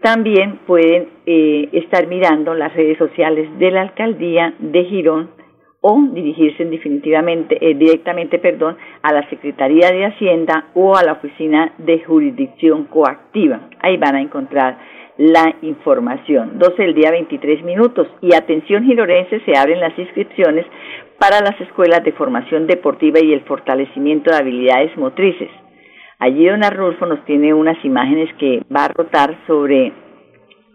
También 0.00 0.58
pueden 0.66 1.08
eh, 1.26 1.68
estar 1.72 2.06
mirando 2.06 2.54
las 2.54 2.72
redes 2.74 2.98
sociales 2.98 3.48
de 3.58 3.70
la 3.72 3.82
alcaldía 3.82 4.54
de 4.58 4.84
Girón 4.84 5.42
o 5.82 6.00
dirigirse 6.12 6.64
definitivamente, 6.64 7.58
eh, 7.60 7.74
directamente 7.74 8.38
perdón, 8.38 8.76
a 9.02 9.12
la 9.12 9.28
Secretaría 9.28 9.90
de 9.90 10.06
Hacienda 10.06 10.66
o 10.74 10.96
a 10.96 11.02
la 11.02 11.14
Oficina 11.14 11.74
de 11.78 11.98
Jurisdicción 12.04 12.84
Coactiva. 12.84 13.68
Ahí 13.80 13.96
van 13.96 14.14
a 14.14 14.20
encontrar 14.20 14.78
la 15.22 15.54
información. 15.62 16.58
12 16.58 16.82
del 16.82 16.94
día 16.94 17.12
23 17.12 17.62
minutos. 17.62 18.08
Y 18.20 18.34
atención 18.34 18.82
girorense, 18.84 19.40
se 19.44 19.56
abren 19.56 19.78
las 19.78 19.96
inscripciones 19.96 20.66
para 21.20 21.40
las 21.40 21.60
escuelas 21.60 22.02
de 22.02 22.10
formación 22.10 22.66
deportiva 22.66 23.20
y 23.22 23.32
el 23.32 23.42
fortalecimiento 23.42 24.32
de 24.32 24.38
habilidades 24.38 24.96
motrices. 24.96 25.48
Allí 26.18 26.46
don 26.46 26.64
Arnulfo 26.64 27.06
nos 27.06 27.24
tiene 27.24 27.54
unas 27.54 27.84
imágenes 27.84 28.34
que 28.34 28.62
va 28.74 28.86
a 28.86 28.88
rotar 28.88 29.36
sobre 29.46 29.92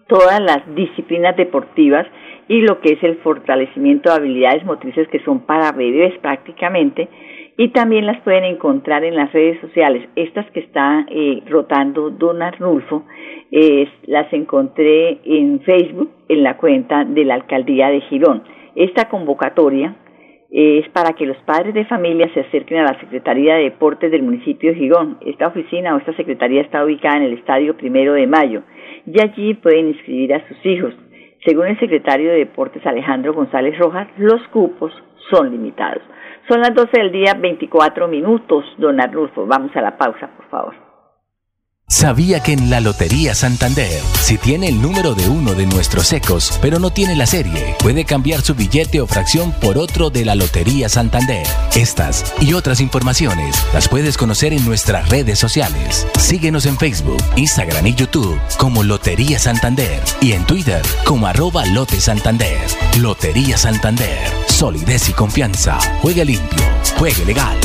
todas 0.08 0.40
las 0.40 0.60
disciplinas 0.76 1.36
deportivas 1.36 2.08
y 2.48 2.62
lo 2.62 2.80
que 2.80 2.94
es 2.94 3.04
el 3.04 3.18
fortalecimiento 3.18 4.10
de 4.10 4.16
habilidades 4.16 4.64
motrices 4.64 5.10
que 5.10 5.20
son 5.26 5.42
para 5.42 5.74
bebés 5.74 6.18
prácticamente 6.20 7.10
y 7.58 7.70
también 7.70 8.06
las 8.06 8.22
pueden 8.22 8.44
encontrar 8.44 9.04
en 9.04 9.16
las 9.16 9.34
redes 9.34 9.60
sociales. 9.60 10.08
Estas 10.16 10.50
que 10.52 10.60
está 10.60 11.06
eh, 11.10 11.42
rotando 11.48 12.12
Don 12.12 12.42
Arnulfo, 12.42 13.04
las 14.06 14.32
encontré 14.32 15.20
en 15.24 15.62
Facebook 15.62 16.12
en 16.28 16.44
la 16.44 16.58
cuenta 16.58 17.06
de 17.06 17.26
la 17.26 17.36
Alcaldía 17.36 17.90
de 17.90 18.02
Girón. 18.02 18.44
Esta 18.76 19.10
convocatoria 19.10 19.96
es 20.50 20.88
para 20.90 21.14
que 21.14 21.26
los 21.26 21.38
padres 21.38 21.74
de 21.74 21.86
familia 21.86 22.30
se 22.34 22.42
acerquen 22.42 22.80
a 22.80 22.94
la 22.94 23.00
Secretaría 23.00 23.56
de 23.56 23.64
Deportes 23.64 24.12
del 24.12 24.24
municipio 24.24 24.72
de 24.72 24.78
Girón. 24.78 25.18
Esta 25.26 25.48
oficina 25.48 25.96
o 25.96 25.98
esta 25.98 26.14
secretaría 26.14 26.62
está 26.62 26.84
ubicada 26.84 27.18
en 27.18 27.24
el 27.24 27.34
Estadio 27.34 27.76
Primero 27.76 28.14
de 28.14 28.28
Mayo 28.28 28.64
y 29.06 29.22
allí 29.22 29.54
pueden 29.56 29.90
inscribir 29.90 30.34
a 30.34 30.48
sus 30.48 30.66
hijos. 30.66 30.94
Según 31.46 31.68
el 31.68 31.80
secretario 31.80 32.30
de 32.32 32.40
Deportes 32.40 32.86
Alejandro 32.86 33.34
González 33.34 33.78
Rojas, 33.78 34.08
los 34.18 34.42
cupos 34.50 34.92
son 35.30 35.52
limitados. 35.52 36.02
Son 36.48 36.62
las 36.62 36.74
12 36.74 36.98
del 36.98 37.12
día, 37.12 37.34
24 37.34 38.08
minutos, 38.08 38.64
don 38.78 39.02
Arnulfo. 39.02 39.46
Vamos 39.46 39.76
a 39.76 39.82
la 39.82 39.98
pausa, 39.98 40.30
por 40.36 40.50
favor. 40.50 40.88
¿Sabía 41.90 42.42
que 42.42 42.52
en 42.52 42.70
la 42.70 42.82
Lotería 42.82 43.34
Santander, 43.34 44.02
si 44.20 44.38
tiene 44.38 44.68
el 44.68 44.82
número 44.82 45.16
de 45.16 45.30
uno 45.30 45.54
de 45.54 45.66
nuestros 45.66 46.08
secos, 46.08 46.60
pero 46.62 46.80
no 46.80 46.90
tiene 46.90 47.16
la 47.16 47.26
serie, 47.26 47.76
puede 47.80 48.04
cambiar 48.04 48.42
su 48.42 48.56
billete 48.56 49.00
o 49.00 49.08
fracción 49.08 49.54
por 49.62 49.78
otro 49.78 50.10
de 50.10 50.26
la 50.26 50.36
Lotería 50.36 50.90
Santander? 50.90 51.48
Estas 51.78 52.36
y 52.42 52.52
otras 52.54 52.82
informaciones 52.82 53.56
las 53.74 53.88
puedes 53.88 54.18
conocer 54.18 54.52
en 54.52 54.66
nuestras 54.66 55.08
redes 55.08 55.40
sociales. 55.40 56.06
Síguenos 56.20 56.66
en 56.66 56.78
Facebook, 56.78 57.24
Instagram 57.38 57.88
y 57.88 57.96
YouTube 57.96 58.38
como 58.58 58.84
Lotería 58.84 59.40
Santander 59.40 60.02
y 60.20 60.34
en 60.34 60.46
Twitter 60.46 60.82
como 61.06 61.28
arroba 61.28 61.66
Lote 61.68 62.02
Santander. 62.02 62.60
Lotería 63.00 63.56
Santander 63.56 64.47
solidez 64.58 65.08
y 65.08 65.14
confianza. 65.14 65.78
Juegue 66.02 66.26
limpio, 66.26 66.66
juegue 66.98 67.24
legal. 67.28 67.56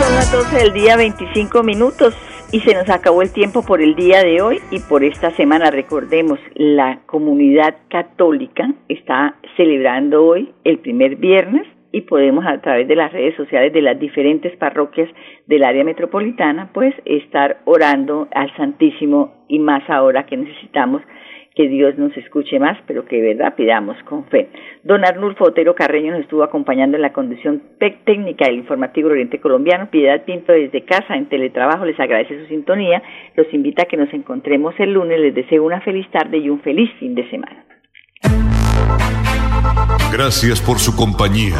Son 0.00 0.14
las 0.14 0.32
12 0.32 0.56
del 0.64 0.72
día, 0.72 0.96
25 0.96 1.62
minutos. 1.62 2.16
Y 2.52 2.60
se 2.60 2.72
nos 2.72 2.88
acabó 2.88 3.20
el 3.20 3.30
tiempo 3.34 3.62
por 3.62 3.82
el 3.82 3.94
día 3.94 4.22
de 4.22 4.40
hoy 4.40 4.58
y 4.70 4.80
por 4.80 5.04
esta 5.04 5.30
semana. 5.32 5.70
Recordemos, 5.70 6.38
la 6.54 7.00
comunidad 7.04 7.76
católica 7.90 8.72
está 8.88 9.34
celebrando 9.58 10.24
hoy 10.24 10.50
el 10.64 10.78
primer 10.78 11.16
viernes 11.16 11.66
y 11.92 12.00
podemos 12.00 12.46
a 12.46 12.62
través 12.62 12.88
de 12.88 12.96
las 12.96 13.12
redes 13.12 13.36
sociales 13.36 13.74
de 13.74 13.82
las 13.82 14.00
diferentes 14.00 14.56
parroquias 14.56 15.10
del 15.46 15.64
área 15.64 15.84
metropolitana, 15.84 16.70
pues 16.72 16.94
estar 17.04 17.58
orando 17.66 18.26
al 18.34 18.54
Santísimo 18.56 19.34
y 19.48 19.58
más 19.58 19.82
ahora 19.90 20.24
que 20.24 20.38
necesitamos 20.38 21.02
que 21.58 21.66
Dios 21.66 21.98
nos 21.98 22.16
escuche 22.16 22.60
más, 22.60 22.78
pero 22.86 23.04
que 23.04 23.16
de 23.16 23.34
verdad 23.34 23.56
pidamos 23.56 24.00
con 24.04 24.24
fe. 24.26 24.48
Don 24.84 25.04
Arnulfo 25.04 25.46
Otero 25.46 25.74
Carreño 25.74 26.12
nos 26.12 26.20
estuvo 26.20 26.44
acompañando 26.44 26.96
en 26.96 27.02
la 27.02 27.12
condición 27.12 27.60
técnica 27.80 28.46
del 28.46 28.58
informativo 28.58 29.08
Oriente 29.08 29.40
Colombiano. 29.40 29.90
Piedad 29.90 30.22
Pinto 30.24 30.52
desde 30.52 30.84
casa 30.84 31.16
en 31.16 31.26
teletrabajo 31.26 31.84
les 31.84 31.98
agradece 31.98 32.38
su 32.42 32.46
sintonía. 32.46 33.02
Los 33.34 33.52
invita 33.52 33.82
a 33.82 33.86
que 33.86 33.96
nos 33.96 34.14
encontremos 34.14 34.72
el 34.78 34.92
lunes. 34.92 35.18
Les 35.18 35.34
deseo 35.34 35.64
una 35.64 35.80
feliz 35.80 36.08
tarde 36.12 36.38
y 36.38 36.48
un 36.48 36.60
feliz 36.60 36.92
fin 37.00 37.16
de 37.16 37.28
semana. 37.28 37.64
Gracias 40.12 40.60
por 40.60 40.78
su 40.78 40.94
compañía. 40.94 41.58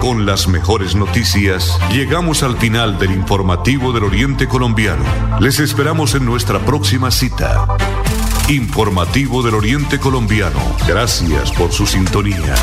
Con 0.00 0.26
las 0.26 0.48
mejores 0.48 0.96
noticias, 0.96 1.78
llegamos 1.92 2.42
al 2.42 2.56
final 2.56 2.98
del 2.98 3.12
informativo 3.12 3.92
del 3.92 4.02
Oriente 4.02 4.48
Colombiano. 4.48 5.04
Les 5.38 5.60
esperamos 5.60 6.16
en 6.16 6.24
nuestra 6.24 6.58
próxima 6.58 7.12
cita. 7.12 7.66
Informativo 8.48 9.42
del 9.42 9.56
Oriente 9.56 9.98
Colombiano. 9.98 10.58
Gracias 10.86 11.52
por 11.52 11.70
su 11.70 11.86
sintonía. 11.86 12.54